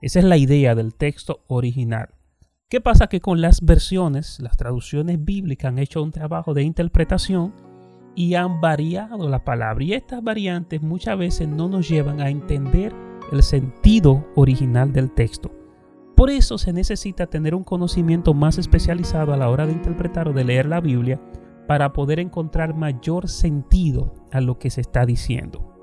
Esa 0.00 0.20
es 0.20 0.24
la 0.26 0.36
idea 0.36 0.76
del 0.76 0.94
texto 0.94 1.40
original. 1.48 2.19
¿Qué 2.70 2.80
pasa? 2.80 3.08
Que 3.08 3.20
con 3.20 3.40
las 3.40 3.62
versiones, 3.62 4.38
las 4.38 4.56
traducciones 4.56 5.24
bíblicas 5.24 5.70
han 5.70 5.80
hecho 5.80 6.04
un 6.04 6.12
trabajo 6.12 6.54
de 6.54 6.62
interpretación 6.62 7.52
y 8.14 8.36
han 8.36 8.60
variado 8.60 9.28
la 9.28 9.44
palabra. 9.44 9.82
Y 9.82 9.92
estas 9.92 10.22
variantes 10.22 10.80
muchas 10.80 11.18
veces 11.18 11.48
no 11.48 11.68
nos 11.68 11.88
llevan 11.88 12.20
a 12.20 12.30
entender 12.30 12.94
el 13.32 13.42
sentido 13.42 14.24
original 14.36 14.92
del 14.92 15.10
texto. 15.10 15.50
Por 16.14 16.30
eso 16.30 16.58
se 16.58 16.72
necesita 16.72 17.26
tener 17.26 17.56
un 17.56 17.64
conocimiento 17.64 18.34
más 18.34 18.56
especializado 18.56 19.34
a 19.34 19.36
la 19.36 19.50
hora 19.50 19.66
de 19.66 19.72
interpretar 19.72 20.28
o 20.28 20.32
de 20.32 20.44
leer 20.44 20.66
la 20.66 20.80
Biblia 20.80 21.20
para 21.66 21.92
poder 21.92 22.20
encontrar 22.20 22.76
mayor 22.76 23.28
sentido 23.28 24.14
a 24.30 24.40
lo 24.40 24.60
que 24.60 24.70
se 24.70 24.80
está 24.80 25.04
diciendo. 25.04 25.74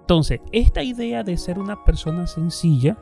Entonces, 0.00 0.40
esta 0.50 0.82
idea 0.82 1.22
de 1.22 1.36
ser 1.36 1.60
una 1.60 1.84
persona 1.84 2.26
sencilla 2.26 2.98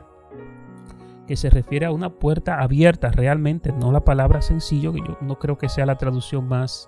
que 1.29 1.35
se 1.35 1.51
refiere 1.51 1.85
a 1.85 1.91
una 1.91 2.09
puerta 2.09 2.59
abierta 2.59 3.11
realmente, 3.11 3.71
no 3.71 3.91
la 3.91 4.03
palabra 4.03 4.41
sencillo, 4.41 4.91
que 4.91 5.01
yo 5.07 5.15
no 5.21 5.37
creo 5.37 5.59
que 5.59 5.69
sea 5.69 5.85
la 5.85 5.95
traducción 5.95 6.47
más, 6.47 6.87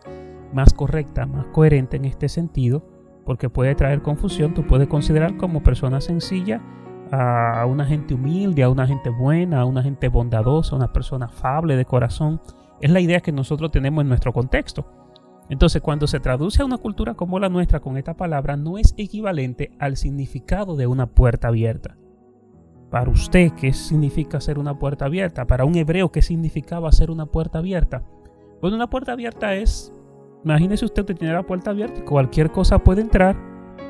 más 0.51 0.73
correcta, 0.73 1.27
más 1.27 1.45
coherente 1.53 1.97
en 1.97 2.05
este 2.05 2.27
sentido, 2.27 2.83
porque 3.23 3.51
puede 3.51 3.75
traer 3.75 4.01
confusión. 4.01 4.55
Tú 4.55 4.65
puedes 4.65 4.87
considerar 4.87 5.37
como 5.37 5.61
persona 5.61 6.01
sencilla 6.01 6.59
a 7.11 7.67
una 7.67 7.85
gente 7.85 8.15
humilde, 8.15 8.63
a 8.63 8.69
una 8.69 8.87
gente 8.87 9.11
buena, 9.11 9.61
a 9.61 9.65
una 9.65 9.83
gente 9.83 10.07
bondadosa, 10.07 10.73
a 10.73 10.79
una 10.79 10.91
persona 10.91 11.27
afable 11.27 11.75
de 11.75 11.85
corazón. 11.85 12.41
Es 12.81 12.89
la 12.89 12.99
idea 12.99 13.19
que 13.19 13.31
nosotros 13.31 13.69
tenemos 13.69 14.01
en 14.01 14.07
nuestro 14.07 14.33
contexto. 14.33 14.87
Entonces, 15.49 15.83
cuando 15.83 16.07
se 16.07 16.19
traduce 16.19 16.63
a 16.63 16.65
una 16.65 16.79
cultura 16.79 17.13
como 17.13 17.37
la 17.37 17.49
nuestra 17.49 17.79
con 17.79 17.95
esta 17.95 18.15
palabra, 18.15 18.57
no 18.57 18.79
es 18.79 18.95
equivalente 18.97 19.71
al 19.77 19.97
significado 19.97 20.77
de 20.77 20.87
una 20.87 21.05
puerta 21.05 21.49
abierta. 21.49 21.95
Para 22.91 23.09
usted, 23.09 23.53
¿qué 23.53 23.71
significa 23.71 24.41
ser 24.41 24.59
una 24.59 24.77
puerta 24.77 25.05
abierta? 25.05 25.47
Para 25.47 25.63
un 25.63 25.75
hebreo, 25.75 26.11
¿qué 26.11 26.21
significaba 26.21 26.91
ser 26.91 27.09
una 27.09 27.25
puerta 27.25 27.59
abierta? 27.59 28.03
Bueno, 28.61 28.75
una 28.75 28.89
puerta 28.89 29.13
abierta 29.13 29.55
es, 29.55 29.93
imagínese 30.43 30.83
usted 30.83 31.05
que 31.05 31.13
tiene 31.13 31.33
la 31.33 31.43
puerta 31.43 31.71
abierta 31.71 32.03
cualquier 32.03 32.51
cosa 32.51 32.79
puede 32.79 32.99
entrar 32.99 33.37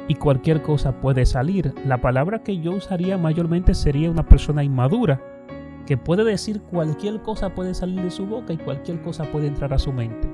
y 0.08 0.14
cualquier 0.14 0.62
cosa 0.62 1.02
puede 1.02 1.26
salir. 1.26 1.74
La 1.84 2.00
palabra 2.00 2.44
que 2.44 2.60
yo 2.60 2.74
usaría 2.74 3.18
mayormente 3.18 3.74
sería 3.74 4.12
una 4.12 4.28
persona 4.28 4.64
inmadura, 4.64 5.20
que 5.88 5.98
puede 5.98 6.24
decir 6.24 6.62
cualquier 6.62 7.24
cosa 7.24 7.56
puede 7.56 7.74
salir 7.74 8.04
de 8.04 8.12
su 8.12 8.28
boca 8.28 8.54
y 8.54 8.58
cualquier 8.58 9.02
cosa 9.02 9.24
puede 9.32 9.48
entrar 9.48 9.74
a 9.74 9.80
su 9.80 9.92
mente. 9.92 10.30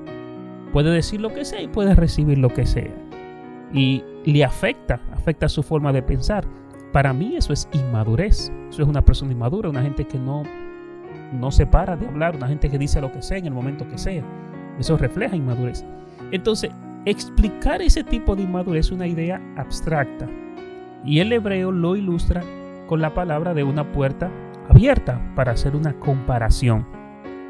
Puede 0.74 0.92
decir 0.92 1.22
lo 1.22 1.34
que 1.34 1.46
sea 1.46 1.62
y 1.62 1.70
puede 1.70 1.96
recibir 1.96 2.38
lo 2.38 2.50
que 2.50 2.66
sea. 2.66 2.94
Y 3.72 4.04
le 4.26 4.44
afecta, 4.44 5.00
afecta 5.14 5.48
su 5.48 5.64
forma 5.64 5.94
de 5.94 6.04
pensar. 6.04 6.46
Para 6.92 7.14
mí 7.14 7.36
eso 7.36 7.54
es 7.54 7.68
inmadurez. 7.74 8.52
Eso 8.70 8.82
es 8.82 8.88
una 8.88 9.04
persona 9.04 9.32
inmadura, 9.32 9.70
una 9.70 9.82
gente 9.82 10.06
que 10.06 10.18
no, 10.18 10.44
no 11.34 11.52
se 11.52 11.66
para 11.66 11.96
de 11.96 12.08
hablar, 12.08 12.36
una 12.36 12.48
gente 12.48 12.70
que 12.70 12.78
dice 12.78 13.02
lo 13.02 13.12
que 13.12 13.22
sea 13.22 13.38
en 13.38 13.46
el 13.46 13.54
momento 13.54 13.88
que 13.88 13.98
sea. 13.98 14.24
Eso 14.80 14.98
refleja 14.98 15.36
inmadurez. 15.36 15.86
Entonces, 16.32 16.72
explicar 17.06 17.82
ese 17.82 18.04
tipo 18.04 18.36
de 18.36 18.44
inmadurez 18.44 18.88
es 18.88 18.92
una 18.92 19.08
idea 19.08 19.42
abstracta. 19.56 20.28
Y 21.06 21.20
el 21.20 21.32
hebreo 21.32 21.72
lo 21.72 21.96
ilustra 21.96 22.44
con 22.88 23.02
la 23.02 23.14
palabra 23.14 23.54
de 23.54 23.64
una 23.64 23.92
puerta 23.92 24.32
abierta 24.70 25.22
para 25.36 25.52
hacer 25.52 25.76
una 25.76 25.94
comparación. 26.00 26.86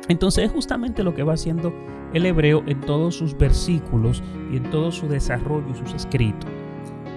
Entonces 0.10 0.46
es 0.46 0.52
justamente 0.52 1.04
lo 1.04 1.14
que 1.14 1.24
va 1.24 1.34
haciendo 1.34 1.74
el 2.14 2.26
hebreo 2.26 2.64
en 2.68 2.82
todos 2.82 3.16
sus 3.16 3.38
versículos 3.38 4.24
y 4.52 4.58
en 4.58 4.70
todo 4.70 4.92
su 4.92 5.08
desarrollo 5.08 5.68
y 5.70 5.76
sus 5.76 5.94
escritos. 5.94 6.50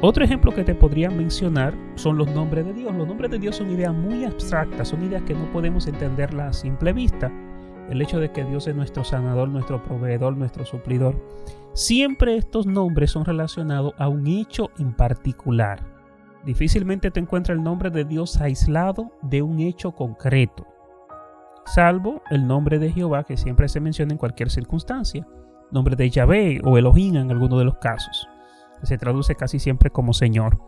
Otro 0.02 0.24
ejemplo 0.24 0.54
que 0.54 0.64
te 0.64 0.74
podría 0.74 1.10
mencionar 1.10 1.74
son 1.94 2.16
los 2.16 2.30
nombres 2.30 2.64
de 2.64 2.72
Dios. 2.72 2.94
Los 2.94 3.06
nombres 3.06 3.30
de 3.30 3.38
Dios 3.38 3.56
son 3.56 3.70
ideas 3.70 3.92
muy 3.92 4.24
abstractas, 4.24 4.88
son 4.88 5.04
ideas 5.04 5.22
que 5.24 5.34
no 5.34 5.44
podemos 5.52 5.86
entenderlas 5.86 6.48
a 6.48 6.58
simple 6.58 6.94
vista. 6.94 7.30
El 7.90 8.00
hecho 8.00 8.18
de 8.18 8.32
que 8.32 8.44
Dios 8.44 8.66
es 8.66 8.74
nuestro 8.74 9.04
sanador, 9.04 9.50
nuestro 9.50 9.82
proveedor, 9.82 10.38
nuestro 10.38 10.64
suplidor. 10.64 11.22
Siempre 11.74 12.36
estos 12.36 12.64
nombres 12.64 13.10
son 13.10 13.26
relacionados 13.26 13.92
a 13.98 14.08
un 14.08 14.26
hecho 14.26 14.70
en 14.78 14.94
particular. 14.94 15.84
Difícilmente 16.46 17.10
te 17.10 17.20
encuentras 17.20 17.58
el 17.58 17.62
nombre 17.62 17.90
de 17.90 18.06
Dios 18.06 18.40
aislado 18.40 19.12
de 19.20 19.42
un 19.42 19.60
hecho 19.60 19.92
concreto, 19.92 20.66
salvo 21.66 22.22
el 22.30 22.46
nombre 22.46 22.78
de 22.78 22.90
Jehová 22.90 23.24
que 23.24 23.36
siempre 23.36 23.68
se 23.68 23.80
menciona 23.80 24.12
en 24.12 24.18
cualquier 24.18 24.48
circunstancia, 24.48 25.28
nombre 25.70 25.96
de 25.96 26.08
Yahvé 26.08 26.62
o 26.64 26.78
Elohim 26.78 27.16
en 27.16 27.30
alguno 27.30 27.58
de 27.58 27.66
los 27.66 27.76
casos 27.76 28.29
se 28.82 28.98
traduce 28.98 29.34
casi 29.34 29.58
siempre 29.58 29.90
como 29.90 30.12
Señor. 30.12 30.58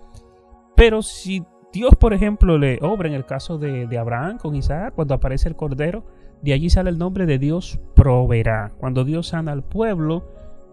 Pero 0.76 1.02
si 1.02 1.44
Dios, 1.72 1.94
por 1.98 2.12
ejemplo, 2.12 2.58
le 2.58 2.78
obra 2.82 3.08
en 3.08 3.14
el 3.14 3.24
caso 3.24 3.58
de, 3.58 3.98
Abraham 3.98 4.38
con 4.38 4.54
Isaac, 4.54 4.94
cuando 4.94 5.14
aparece 5.14 5.48
el 5.48 5.56
Cordero, 5.56 6.04
de 6.42 6.52
allí 6.52 6.70
sale 6.70 6.90
el 6.90 6.98
nombre 6.98 7.24
de 7.24 7.38
Dios 7.38 7.80
proveerá. 7.94 8.72
Cuando 8.78 9.04
Dios 9.04 9.28
sana 9.28 9.52
al 9.52 9.64
pueblo, 9.64 10.24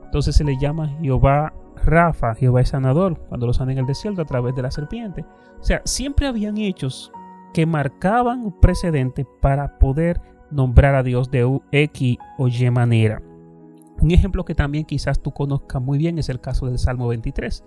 entonces 0.03 0.35
se 0.35 0.43
le 0.43 0.57
llama 0.57 0.97
Jehová 1.01 1.53
Rafa, 1.85 2.35
Jehová 2.35 2.61
es 2.61 2.69
sanador, 2.69 3.17
cuando 3.29 3.47
lo 3.47 3.53
sana 3.53 3.71
en 3.71 3.77
el 3.77 3.85
desierto 3.85 4.21
a 4.21 4.25
través 4.25 4.55
de 4.55 4.61
la 4.61 4.71
serpiente. 4.71 5.23
O 5.59 5.63
sea, 5.63 5.81
siempre 5.85 6.27
habían 6.27 6.57
hechos 6.57 7.11
que 7.53 7.65
marcaban 7.65 8.43
un 8.43 8.59
precedente 8.59 9.25
para 9.41 9.79
poder 9.79 10.21
nombrar 10.51 10.95
a 10.95 11.03
Dios 11.03 11.31
de 11.31 11.59
X 11.71 12.17
o 12.37 12.47
Y 12.47 12.69
manera. 12.71 13.21
Un 14.01 14.11
ejemplo 14.11 14.45
que 14.45 14.55
también 14.55 14.85
quizás 14.85 15.19
tú 15.19 15.31
conozcas 15.31 15.81
muy 15.81 15.97
bien 15.97 16.19
es 16.19 16.29
el 16.29 16.39
caso 16.39 16.67
del 16.67 16.79
Salmo 16.79 17.07
23. 17.07 17.65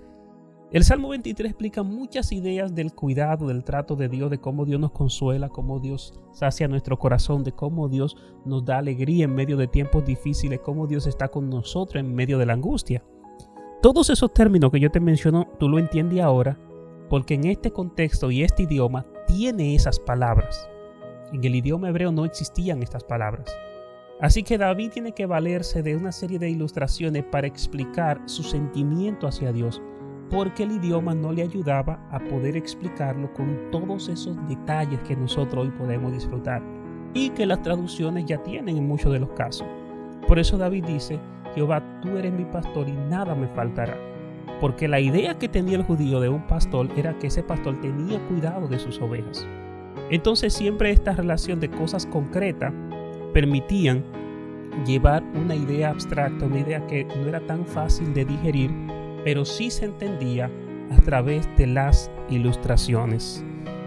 El 0.73 0.85
Salmo 0.85 1.11
23 1.11 1.51
explica 1.51 1.83
muchas 1.83 2.33
ideas 2.33 2.75
del 2.75 2.95
cuidado, 2.95 3.49
del 3.49 3.63
trato 3.63 3.95
de 3.95 4.09
Dios, 4.09 4.31
de 4.31 4.39
cómo 4.39 4.65
Dios 4.65 4.81
nos 4.81 4.93
consuela, 4.93 5.51
cómo 5.51 5.81
Dios 5.81 6.15
sacia 6.33 6.67
nuestro 6.67 6.99
corazón, 6.99 7.45
de 7.45 7.53
cómo 7.53 7.91
Dios 7.91 8.17
nos 8.47 8.65
da 8.65 8.79
alegría 8.79 9.27
en 9.27 9.35
medio 9.35 9.59
de 9.59 9.69
tiempos 9.69 10.07
difíciles, 10.07 10.61
cómo 10.61 10.87
Dios 10.87 11.07
está 11.07 11.29
con 11.29 11.51
nosotros 11.51 12.01
en 12.01 12.15
medio 12.15 12.39
de 12.39 12.47
la 12.47 12.55
angustia. 12.55 13.05
Todos 13.83 14.09
esos 14.09 14.33
términos 14.33 14.71
que 14.71 14.81
yo 14.81 14.91
te 14.91 15.01
menciono, 15.01 15.47
tú 15.59 15.69
lo 15.69 15.79
entiendes 15.79 16.23
ahora, 16.23 16.59
porque 17.11 17.35
en 17.35 17.45
este 17.45 17.71
contexto 17.71 18.31
y 18.31 18.43
este 18.43 18.63
idioma 18.63 19.05
tiene 19.27 19.75
esas 19.75 20.01
palabras. 20.01 20.71
En 21.35 21.45
el 21.45 21.55
idioma 21.55 21.91
hebreo 21.91 22.13
no 22.13 22.25
existían 22.25 22.83
estas 22.83 23.05
palabras. 23.05 23.55
Así 24.23 24.45
que 24.45 24.57
David 24.57 24.93
tiene 24.93 25.13
que 25.13 25.27
valerse 25.27 25.83
de 25.83 25.97
una 25.97 26.13
serie 26.13 26.39
de 26.39 26.49
ilustraciones 26.49 27.25
para 27.25 27.49
explicar 27.49 28.23
su 28.27 28.45
sentimiento 28.45 29.27
hacia 29.27 29.53
Dios, 29.53 29.83
porque 30.31 30.63
el 30.63 30.71
idioma 30.71 31.13
no 31.13 31.33
le 31.33 31.43
ayudaba 31.43 32.07
a 32.09 32.21
poder 32.21 32.57
explicarlo 32.57 33.35
con 33.35 33.73
todos 33.73 34.09
esos 34.09 34.37
detalles 34.47 35.01
que 35.01 35.17
nosotros 35.17 35.65
hoy 35.65 35.73
podemos 35.73 36.13
disfrutar 36.13 36.63
y 37.15 37.31
que 37.31 37.47
las 37.47 37.63
traducciones 37.63 38.25
ya 38.25 38.41
tienen 38.45 38.77
en 38.77 38.87
muchos 38.87 39.13
de 39.13 39.19
los 39.19 39.31
casos. 39.31 39.67
Por 40.29 40.39
eso 40.39 40.57
David 40.57 40.85
dice, 40.85 41.19
Jehová, 41.57 41.83
tú 42.01 42.17
eres 42.17 42.33
mi 42.33 42.45
pastor 42.45 42.89
y 42.89 42.93
nada 42.93 43.35
me 43.35 43.49
faltará. 43.49 43.99
Porque 44.61 44.87
la 44.87 45.01
idea 45.01 45.37
que 45.37 45.49
tenía 45.49 45.77
el 45.77 45.83
judío 45.83 46.21
de 46.21 46.29
un 46.29 46.47
pastor 46.47 46.89
era 46.97 47.19
que 47.19 47.27
ese 47.27 47.43
pastor 47.43 47.81
tenía 47.81 48.25
cuidado 48.29 48.69
de 48.69 48.79
sus 48.79 49.01
ovejas. 49.01 49.45
Entonces 50.11 50.53
siempre 50.53 50.93
esta 50.93 51.13
relación 51.13 51.59
de 51.59 51.69
cosas 51.69 52.07
concretas 52.07 52.73
permitían 53.33 54.05
llevar 54.87 55.23
una 55.35 55.55
idea 55.55 55.91
abstracta, 55.91 56.47
una 56.47 56.61
idea 56.61 56.87
que 56.87 57.05
no 57.05 57.29
era 57.29 57.45
tan 57.47 57.67
fácil 57.67 58.15
de 58.15 58.25
digerir, 58.25 58.71
pero 59.25 59.45
sí 59.45 59.71
se 59.71 59.87
entendía 59.87 60.51
a 60.91 61.01
través 61.03 61.49
de 61.57 61.67
las 61.67 62.11
ilustraciones. 62.29 63.45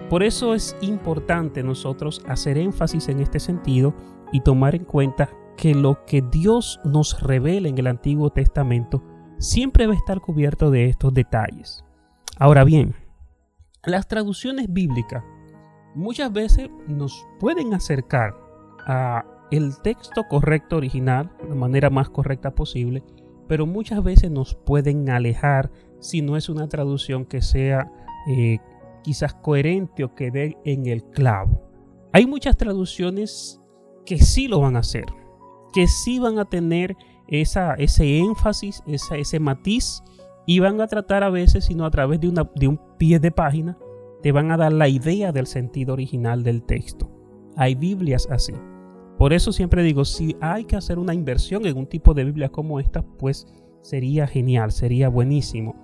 Por 0.09 0.23
eso 0.23 0.53
es 0.53 0.75
importante 0.81 1.63
nosotros 1.63 2.21
hacer 2.27 2.57
énfasis 2.57 3.09
en 3.09 3.19
este 3.19 3.39
sentido 3.39 3.95
y 4.31 4.41
tomar 4.41 4.75
en 4.75 4.85
cuenta 4.85 5.29
que 5.57 5.73
lo 5.73 6.05
que 6.05 6.21
Dios 6.21 6.79
nos 6.83 7.21
revela 7.21 7.67
en 7.67 7.77
el 7.77 7.87
Antiguo 7.87 8.29
Testamento 8.29 9.03
siempre 9.39 9.87
va 9.87 9.93
a 9.93 9.97
estar 9.97 10.21
cubierto 10.21 10.69
de 10.69 10.85
estos 10.85 11.13
detalles. 11.13 11.83
Ahora 12.37 12.63
bien, 12.63 12.95
las 13.83 14.07
traducciones 14.07 14.71
bíblicas 14.71 15.23
muchas 15.95 16.31
veces 16.31 16.69
nos 16.87 17.25
pueden 17.39 17.73
acercar 17.73 18.35
a 18.85 19.25
el 19.51 19.77
texto 19.81 20.23
correcto 20.29 20.77
original, 20.77 21.31
la 21.47 21.55
manera 21.55 21.89
más 21.89 22.09
correcta 22.09 22.55
posible, 22.55 23.03
pero 23.47 23.65
muchas 23.65 24.03
veces 24.03 24.31
nos 24.31 24.55
pueden 24.55 25.09
alejar 25.09 25.71
si 25.99 26.21
no 26.21 26.35
es 26.37 26.49
una 26.49 26.67
traducción 26.67 27.25
que 27.25 27.41
sea 27.41 27.91
eh, 28.27 28.59
quizás 29.03 29.33
coherente 29.35 30.03
o 30.03 30.15
que 30.15 30.31
dé 30.31 30.57
en 30.65 30.87
el 30.87 31.03
clavo. 31.03 31.61
Hay 32.11 32.25
muchas 32.25 32.57
traducciones 32.57 33.61
que 34.05 34.17
sí 34.17 34.47
lo 34.47 34.61
van 34.61 34.75
a 34.75 34.79
hacer, 34.79 35.05
que 35.73 35.87
sí 35.87 36.19
van 36.19 36.39
a 36.39 36.45
tener 36.45 36.95
ese 37.27 38.17
énfasis, 38.17 38.83
ese 38.87 39.39
matiz 39.39 40.03
y 40.45 40.59
van 40.59 40.79
a 40.79 40.87
tratar 40.87 41.23
a 41.23 41.29
veces, 41.29 41.65
sino 41.65 41.85
a 41.85 41.91
través 41.91 42.19
de 42.19 42.67
un 42.67 42.79
pie 42.97 43.19
de 43.19 43.31
página, 43.31 43.77
te 44.21 44.31
van 44.31 44.51
a 44.51 44.57
dar 44.57 44.73
la 44.73 44.87
idea 44.87 45.31
del 45.31 45.47
sentido 45.47 45.93
original 45.93 46.43
del 46.43 46.63
texto. 46.63 47.09
Hay 47.55 47.75
Biblias 47.75 48.27
así. 48.29 48.53
Por 49.17 49.31
eso 49.31 49.51
siempre 49.51 49.83
digo, 49.83 50.03
si 50.03 50.35
hay 50.41 50.65
que 50.65 50.75
hacer 50.75 50.99
una 50.99 51.13
inversión 51.13 51.65
en 51.65 51.77
un 51.77 51.87
tipo 51.87 52.13
de 52.13 52.25
Biblia 52.25 52.49
como 52.49 52.79
esta, 52.79 53.01
pues 53.01 53.47
sería 53.81 54.27
genial, 54.27 54.71
sería 54.71 55.07
buenísimo. 55.07 55.75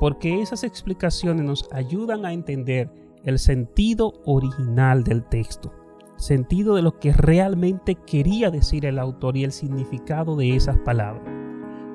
Porque 0.00 0.40
esas 0.40 0.64
explicaciones 0.64 1.44
nos 1.44 1.68
ayudan 1.72 2.24
a 2.24 2.32
entender 2.32 2.90
el 3.24 3.38
sentido 3.38 4.14
original 4.24 5.04
del 5.04 5.22
texto, 5.24 5.72
sentido 6.16 6.74
de 6.74 6.82
lo 6.82 6.98
que 6.98 7.12
realmente 7.12 7.94
quería 7.94 8.50
decir 8.50 8.86
el 8.86 8.98
autor 8.98 9.36
y 9.36 9.44
el 9.44 9.52
significado 9.52 10.34
de 10.34 10.56
esas 10.56 10.78
palabras. 10.78 11.22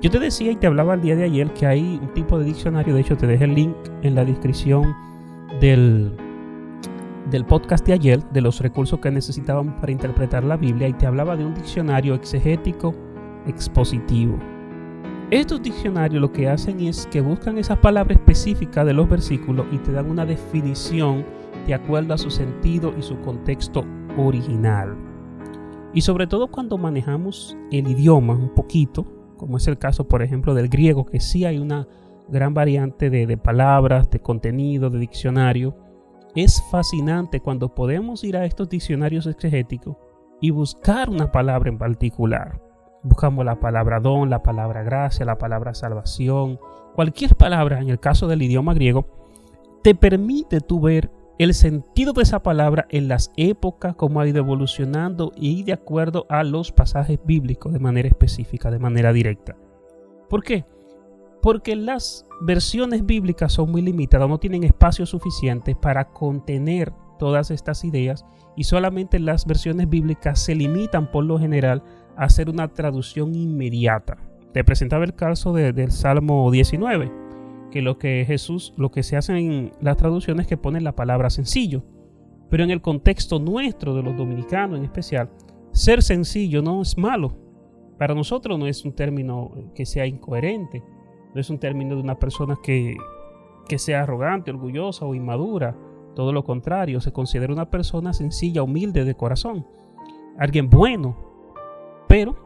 Yo 0.00 0.10
te 0.10 0.20
decía 0.20 0.52
y 0.52 0.56
te 0.56 0.68
hablaba 0.68 0.94
el 0.94 1.02
día 1.02 1.16
de 1.16 1.24
ayer 1.24 1.52
que 1.54 1.66
hay 1.66 1.98
un 2.00 2.14
tipo 2.14 2.38
de 2.38 2.44
diccionario, 2.44 2.94
de 2.94 3.00
hecho 3.00 3.16
te 3.16 3.26
dejé 3.26 3.44
el 3.44 3.54
link 3.54 3.76
en 4.02 4.14
la 4.14 4.24
descripción 4.24 4.94
del, 5.60 6.12
del 7.30 7.44
podcast 7.44 7.86
de 7.86 7.92
ayer 7.92 8.22
de 8.30 8.40
los 8.40 8.60
recursos 8.60 9.00
que 9.00 9.10
necesitábamos 9.10 9.74
para 9.80 9.92
interpretar 9.92 10.44
la 10.44 10.56
Biblia 10.56 10.88
y 10.88 10.94
te 10.94 11.06
hablaba 11.06 11.36
de 11.36 11.44
un 11.44 11.54
diccionario 11.54 12.14
exegético 12.14 12.94
expositivo. 13.46 14.38
Estos 15.30 15.62
diccionarios 15.62 16.22
lo 16.22 16.32
que 16.32 16.48
hacen 16.48 16.80
es 16.80 17.06
que 17.06 17.20
buscan 17.20 17.58
esas 17.58 17.78
palabras 17.78 18.18
específicas 18.18 18.86
de 18.86 18.94
los 18.94 19.08
versículos 19.08 19.66
y 19.70 19.78
te 19.78 19.92
dan 19.92 20.10
una 20.10 20.24
definición 20.24 21.26
de 21.66 21.74
acuerdo 21.74 22.14
a 22.14 22.18
su 22.18 22.30
sentido 22.30 22.94
y 22.98 23.02
su 23.02 23.20
contexto 23.20 23.84
original. 24.16 24.96
Y 25.92 26.00
sobre 26.00 26.26
todo 26.26 26.50
cuando 26.50 26.78
manejamos 26.78 27.56
el 27.70 27.88
idioma 27.88 28.34
un 28.34 28.54
poquito, 28.54 29.06
como 29.36 29.58
es 29.58 29.68
el 29.68 29.78
caso 29.78 30.08
por 30.08 30.22
ejemplo 30.22 30.54
del 30.54 30.70
griego, 30.70 31.04
que 31.04 31.20
sí 31.20 31.44
hay 31.44 31.58
una 31.58 31.86
gran 32.28 32.54
variante 32.54 33.10
de 33.10 33.36
palabras, 33.36 34.08
de 34.10 34.20
contenido, 34.20 34.88
de 34.88 34.98
diccionario, 34.98 35.76
es 36.34 36.62
fascinante 36.70 37.40
cuando 37.40 37.74
podemos 37.74 38.24
ir 38.24 38.36
a 38.36 38.44
estos 38.44 38.68
diccionarios 38.68 39.26
exegéticos 39.26 39.96
y 40.40 40.50
buscar 40.50 41.10
una 41.10 41.32
palabra 41.32 41.68
en 41.68 41.78
particular. 41.78 42.60
Buscamos 43.02 43.44
la 43.44 43.60
palabra 43.60 44.00
don, 44.00 44.30
la 44.30 44.42
palabra 44.42 44.82
gracia, 44.82 45.24
la 45.24 45.38
palabra 45.38 45.74
salvación, 45.74 46.58
cualquier 46.94 47.36
palabra 47.36 47.80
en 47.80 47.88
el 47.88 48.00
caso 48.00 48.26
del 48.26 48.42
idioma 48.42 48.74
griego, 48.74 49.06
te 49.82 49.94
permite 49.94 50.60
tú 50.60 50.80
ver 50.80 51.10
el 51.38 51.54
sentido 51.54 52.12
de 52.12 52.22
esa 52.22 52.42
palabra 52.42 52.86
en 52.90 53.06
las 53.06 53.32
épocas, 53.36 53.94
cómo 53.94 54.20
ha 54.20 54.26
ido 54.26 54.38
evolucionando 54.38 55.32
y 55.36 55.62
de 55.62 55.72
acuerdo 55.72 56.26
a 56.28 56.42
los 56.42 56.72
pasajes 56.72 57.20
bíblicos 57.24 57.72
de 57.72 57.78
manera 57.78 58.08
específica, 58.08 58.70
de 58.70 58.80
manera 58.80 59.12
directa. 59.12 59.56
¿Por 60.28 60.42
qué? 60.42 60.64
Porque 61.42 61.76
las 61.76 62.26
versiones 62.40 63.04
bíblicas 63.06 63.52
son 63.52 63.70
muy 63.70 63.82
limitadas, 63.82 64.28
no 64.28 64.38
tienen 64.38 64.64
espacio 64.64 65.06
suficiente 65.06 65.74
para 65.74 66.10
contener 66.10 66.92
todas 67.18 67.50
estas 67.50 67.84
ideas 67.84 68.24
y 68.56 68.64
solamente 68.64 69.18
las 69.18 69.46
versiones 69.46 69.88
bíblicas 69.88 70.40
se 70.40 70.54
limitan 70.54 71.10
por 71.10 71.24
lo 71.24 71.38
general 71.38 71.82
a 72.16 72.24
hacer 72.24 72.48
una 72.48 72.68
traducción 72.68 73.34
inmediata. 73.34 74.16
Te 74.52 74.64
presentaba 74.64 75.04
el 75.04 75.14
caso 75.14 75.52
del 75.52 75.92
Salmo 75.92 76.50
19, 76.50 77.12
que 77.70 77.82
lo 77.82 77.98
que 77.98 78.24
Jesús, 78.26 78.72
lo 78.76 78.90
que 78.90 79.02
se 79.02 79.16
hace 79.16 79.36
en 79.36 79.72
las 79.80 79.96
traducciones 79.96 80.44
es 80.44 80.48
que 80.48 80.56
ponen 80.56 80.84
la 80.84 80.96
palabra 80.96 81.30
sencillo, 81.30 81.84
pero 82.50 82.64
en 82.64 82.70
el 82.70 82.80
contexto 82.80 83.38
nuestro 83.38 83.94
de 83.94 84.02
los 84.02 84.16
dominicanos 84.16 84.78
en 84.78 84.84
especial, 84.84 85.30
ser 85.72 86.02
sencillo 86.02 86.62
no 86.62 86.80
es 86.80 86.96
malo. 86.96 87.36
Para 87.98 88.14
nosotros 88.14 88.58
no 88.58 88.66
es 88.66 88.84
un 88.84 88.92
término 88.92 89.52
que 89.74 89.84
sea 89.84 90.06
incoherente 90.06 90.82
es 91.40 91.50
un 91.50 91.58
término 91.58 91.94
de 91.96 92.02
una 92.02 92.18
persona 92.18 92.58
que, 92.62 92.96
que 93.68 93.78
sea 93.78 94.02
arrogante, 94.02 94.50
orgullosa 94.50 95.04
o 95.04 95.14
inmadura. 95.14 95.76
Todo 96.14 96.32
lo 96.32 96.44
contrario, 96.44 97.00
se 97.00 97.12
considera 97.12 97.52
una 97.52 97.70
persona 97.70 98.12
sencilla, 98.12 98.62
humilde 98.62 99.04
de 99.04 99.14
corazón. 99.14 99.66
Alguien 100.38 100.68
bueno. 100.70 101.16
Pero 102.08 102.36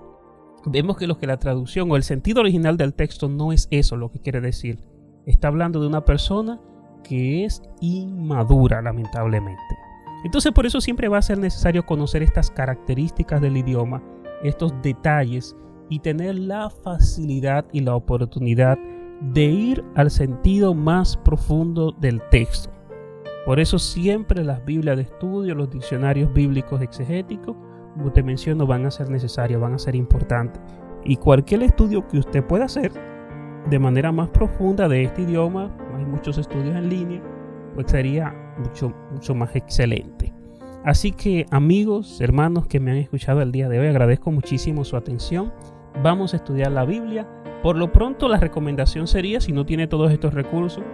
vemos 0.66 0.96
que 0.96 1.06
lo 1.06 1.18
que 1.18 1.26
la 1.26 1.38
traducción 1.38 1.90
o 1.90 1.96
el 1.96 2.02
sentido 2.02 2.40
original 2.40 2.76
del 2.76 2.94
texto 2.94 3.28
no 3.28 3.52
es 3.52 3.68
eso 3.70 3.96
lo 3.96 4.10
que 4.10 4.20
quiere 4.20 4.40
decir. 4.40 4.78
Está 5.26 5.48
hablando 5.48 5.80
de 5.80 5.86
una 5.86 6.04
persona 6.04 6.60
que 7.02 7.44
es 7.44 7.62
inmadura, 7.80 8.82
lamentablemente. 8.82 9.62
Entonces 10.24 10.52
por 10.52 10.66
eso 10.66 10.80
siempre 10.80 11.08
va 11.08 11.18
a 11.18 11.22
ser 11.22 11.38
necesario 11.38 11.84
conocer 11.84 12.22
estas 12.22 12.50
características 12.50 13.40
del 13.40 13.56
idioma, 13.56 14.02
estos 14.42 14.72
detalles 14.82 15.56
y 15.92 15.98
tener 15.98 16.38
la 16.38 16.70
facilidad 16.70 17.66
y 17.70 17.80
la 17.80 17.94
oportunidad 17.94 18.78
de 19.20 19.44
ir 19.44 19.84
al 19.94 20.10
sentido 20.10 20.72
más 20.72 21.18
profundo 21.18 21.92
del 21.92 22.22
texto. 22.30 22.70
Por 23.44 23.60
eso 23.60 23.78
siempre 23.78 24.42
las 24.42 24.64
Biblias 24.64 24.96
de 24.96 25.02
estudio, 25.02 25.54
los 25.54 25.68
diccionarios 25.68 26.32
bíblicos 26.32 26.80
exegéticos, 26.80 27.54
como 27.92 28.10
te 28.10 28.22
menciono, 28.22 28.66
van 28.66 28.86
a 28.86 28.90
ser 28.90 29.10
necesarios, 29.10 29.60
van 29.60 29.74
a 29.74 29.78
ser 29.78 29.94
importantes. 29.94 30.62
Y 31.04 31.16
cualquier 31.16 31.62
estudio 31.62 32.08
que 32.08 32.20
usted 32.20 32.42
pueda 32.42 32.64
hacer 32.64 32.90
de 33.68 33.78
manera 33.78 34.12
más 34.12 34.30
profunda 34.30 34.88
de 34.88 35.04
este 35.04 35.20
idioma, 35.22 35.76
hay 35.94 36.06
muchos 36.06 36.38
estudios 36.38 36.74
en 36.74 36.88
línea, 36.88 37.22
pues 37.74 37.90
sería 37.90 38.34
mucho, 38.56 38.94
mucho 39.12 39.34
más 39.34 39.54
excelente. 39.54 40.32
Así 40.84 41.12
que 41.12 41.44
amigos, 41.50 42.18
hermanos 42.22 42.66
que 42.66 42.80
me 42.80 42.92
han 42.92 42.96
escuchado 42.96 43.42
el 43.42 43.52
día 43.52 43.68
de 43.68 43.78
hoy, 43.78 43.88
agradezco 43.88 44.32
muchísimo 44.32 44.84
su 44.84 44.96
atención 44.96 45.52
vamos 46.02 46.32
a 46.32 46.36
estudiar 46.36 46.72
la 46.72 46.84
Biblia. 46.84 47.26
Por 47.62 47.76
lo 47.76 47.92
pronto 47.92 48.28
la 48.28 48.38
recomendación 48.38 49.06
sería, 49.06 49.40
si 49.40 49.52
no 49.52 49.64
tiene 49.66 49.86
todos 49.86 50.10
estos 50.10 50.34
recursos, 50.34 50.84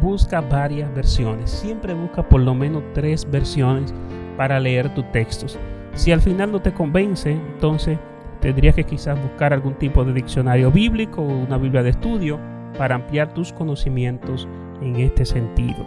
busca 0.00 0.40
varias 0.40 0.92
versiones. 0.94 1.50
Siempre 1.50 1.94
busca 1.94 2.28
por 2.28 2.40
lo 2.40 2.54
menos 2.54 2.82
tres 2.94 3.28
versiones 3.30 3.94
para 4.36 4.60
leer 4.60 4.92
tus 4.94 5.10
textos. 5.12 5.58
Si 5.94 6.12
al 6.12 6.20
final 6.20 6.52
no 6.52 6.60
te 6.60 6.72
convence, 6.72 7.32
entonces 7.32 7.98
tendrías 8.40 8.74
que 8.74 8.84
quizás 8.84 9.20
buscar 9.22 9.52
algún 9.52 9.74
tipo 9.74 10.04
de 10.04 10.12
diccionario 10.12 10.70
bíblico 10.70 11.22
o 11.22 11.28
una 11.28 11.58
Biblia 11.58 11.82
de 11.82 11.90
estudio 11.90 12.38
para 12.76 12.94
ampliar 12.94 13.32
tus 13.34 13.52
conocimientos 13.52 14.48
en 14.80 14.96
este 14.96 15.24
sentido. 15.24 15.86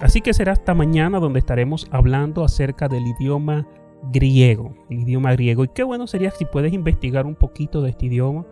Así 0.00 0.20
que 0.20 0.34
será 0.34 0.52
hasta 0.52 0.74
mañana 0.74 1.18
donde 1.18 1.38
estaremos 1.38 1.88
hablando 1.90 2.44
acerca 2.44 2.88
del 2.88 3.06
idioma 3.06 3.66
griego, 4.10 4.74
el 4.90 5.00
idioma 5.00 5.32
griego. 5.32 5.64
Y 5.64 5.68
qué 5.68 5.82
bueno 5.82 6.06
sería 6.06 6.30
si 6.30 6.44
puedes 6.44 6.72
investigar 6.72 7.26
un 7.26 7.34
poquito 7.34 7.82
de 7.82 7.90
este 7.90 8.06
idioma, 8.06 8.46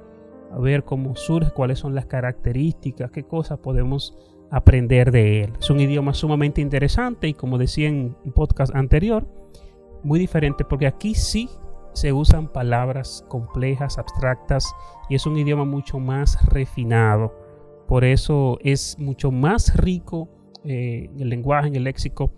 a 0.52 0.58
ver 0.58 0.84
cómo 0.84 1.16
surge, 1.16 1.50
cuáles 1.50 1.78
son 1.78 1.94
las 1.94 2.06
características, 2.06 3.10
qué 3.10 3.24
cosas 3.24 3.58
podemos 3.58 4.16
aprender 4.50 5.10
de 5.10 5.44
él. 5.44 5.52
Es 5.58 5.70
un 5.70 5.80
idioma 5.80 6.14
sumamente 6.14 6.60
interesante 6.60 7.28
y 7.28 7.34
como 7.34 7.58
decía 7.58 7.88
en 7.88 8.16
un 8.24 8.32
podcast 8.32 8.74
anterior, 8.74 9.26
muy 10.02 10.18
diferente 10.18 10.64
porque 10.64 10.86
aquí 10.86 11.14
sí 11.14 11.48
se 11.92 12.12
usan 12.12 12.48
palabras 12.48 13.24
complejas, 13.28 13.98
abstractas 13.98 14.74
y 15.08 15.14
es 15.14 15.26
un 15.26 15.36
idioma 15.36 15.64
mucho 15.64 15.98
más 15.98 16.44
refinado. 16.46 17.34
Por 17.88 18.04
eso 18.04 18.58
es 18.62 18.98
mucho 18.98 19.30
más 19.30 19.76
rico 19.76 20.28
eh, 20.64 21.10
el 21.18 21.28
lenguaje, 21.28 21.68
en 21.68 21.76
el 21.76 21.84
léxico 21.84 22.32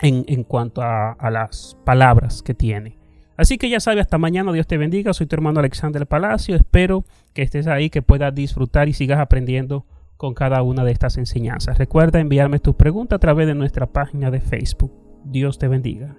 en, 0.00 0.44
cuanto 0.44 0.82
a, 0.82 1.12
a, 1.12 1.30
las 1.30 1.76
palabras 1.84 2.42
que 2.42 2.54
tiene. 2.54 2.98
Así 3.36 3.58
que 3.58 3.68
ya 3.68 3.80
sabes, 3.80 4.02
hasta 4.02 4.18
mañana, 4.18 4.52
Dios 4.52 4.66
te 4.66 4.78
bendiga. 4.78 5.12
Soy 5.12 5.26
tu 5.26 5.36
hermano 5.36 5.60
Alexander 5.60 6.06
Palacio. 6.06 6.54
Espero 6.54 7.04
que 7.32 7.42
estés 7.42 7.66
ahí, 7.66 7.90
que 7.90 8.02
puedas 8.02 8.34
disfrutar 8.34 8.88
y 8.88 8.92
sigas 8.92 9.20
aprendiendo 9.20 9.86
con 10.16 10.34
cada 10.34 10.62
una 10.62 10.84
de 10.84 10.92
estas 10.92 11.18
enseñanzas. 11.18 11.78
Recuerda 11.78 12.20
enviarme 12.20 12.60
tus 12.60 12.76
preguntas 12.76 13.16
a 13.16 13.20
través 13.20 13.46
de 13.46 13.54
nuestra 13.54 13.86
página 13.86 14.30
de 14.30 14.40
Facebook. 14.40 14.92
Dios 15.24 15.58
te 15.58 15.68
bendiga. 15.68 16.16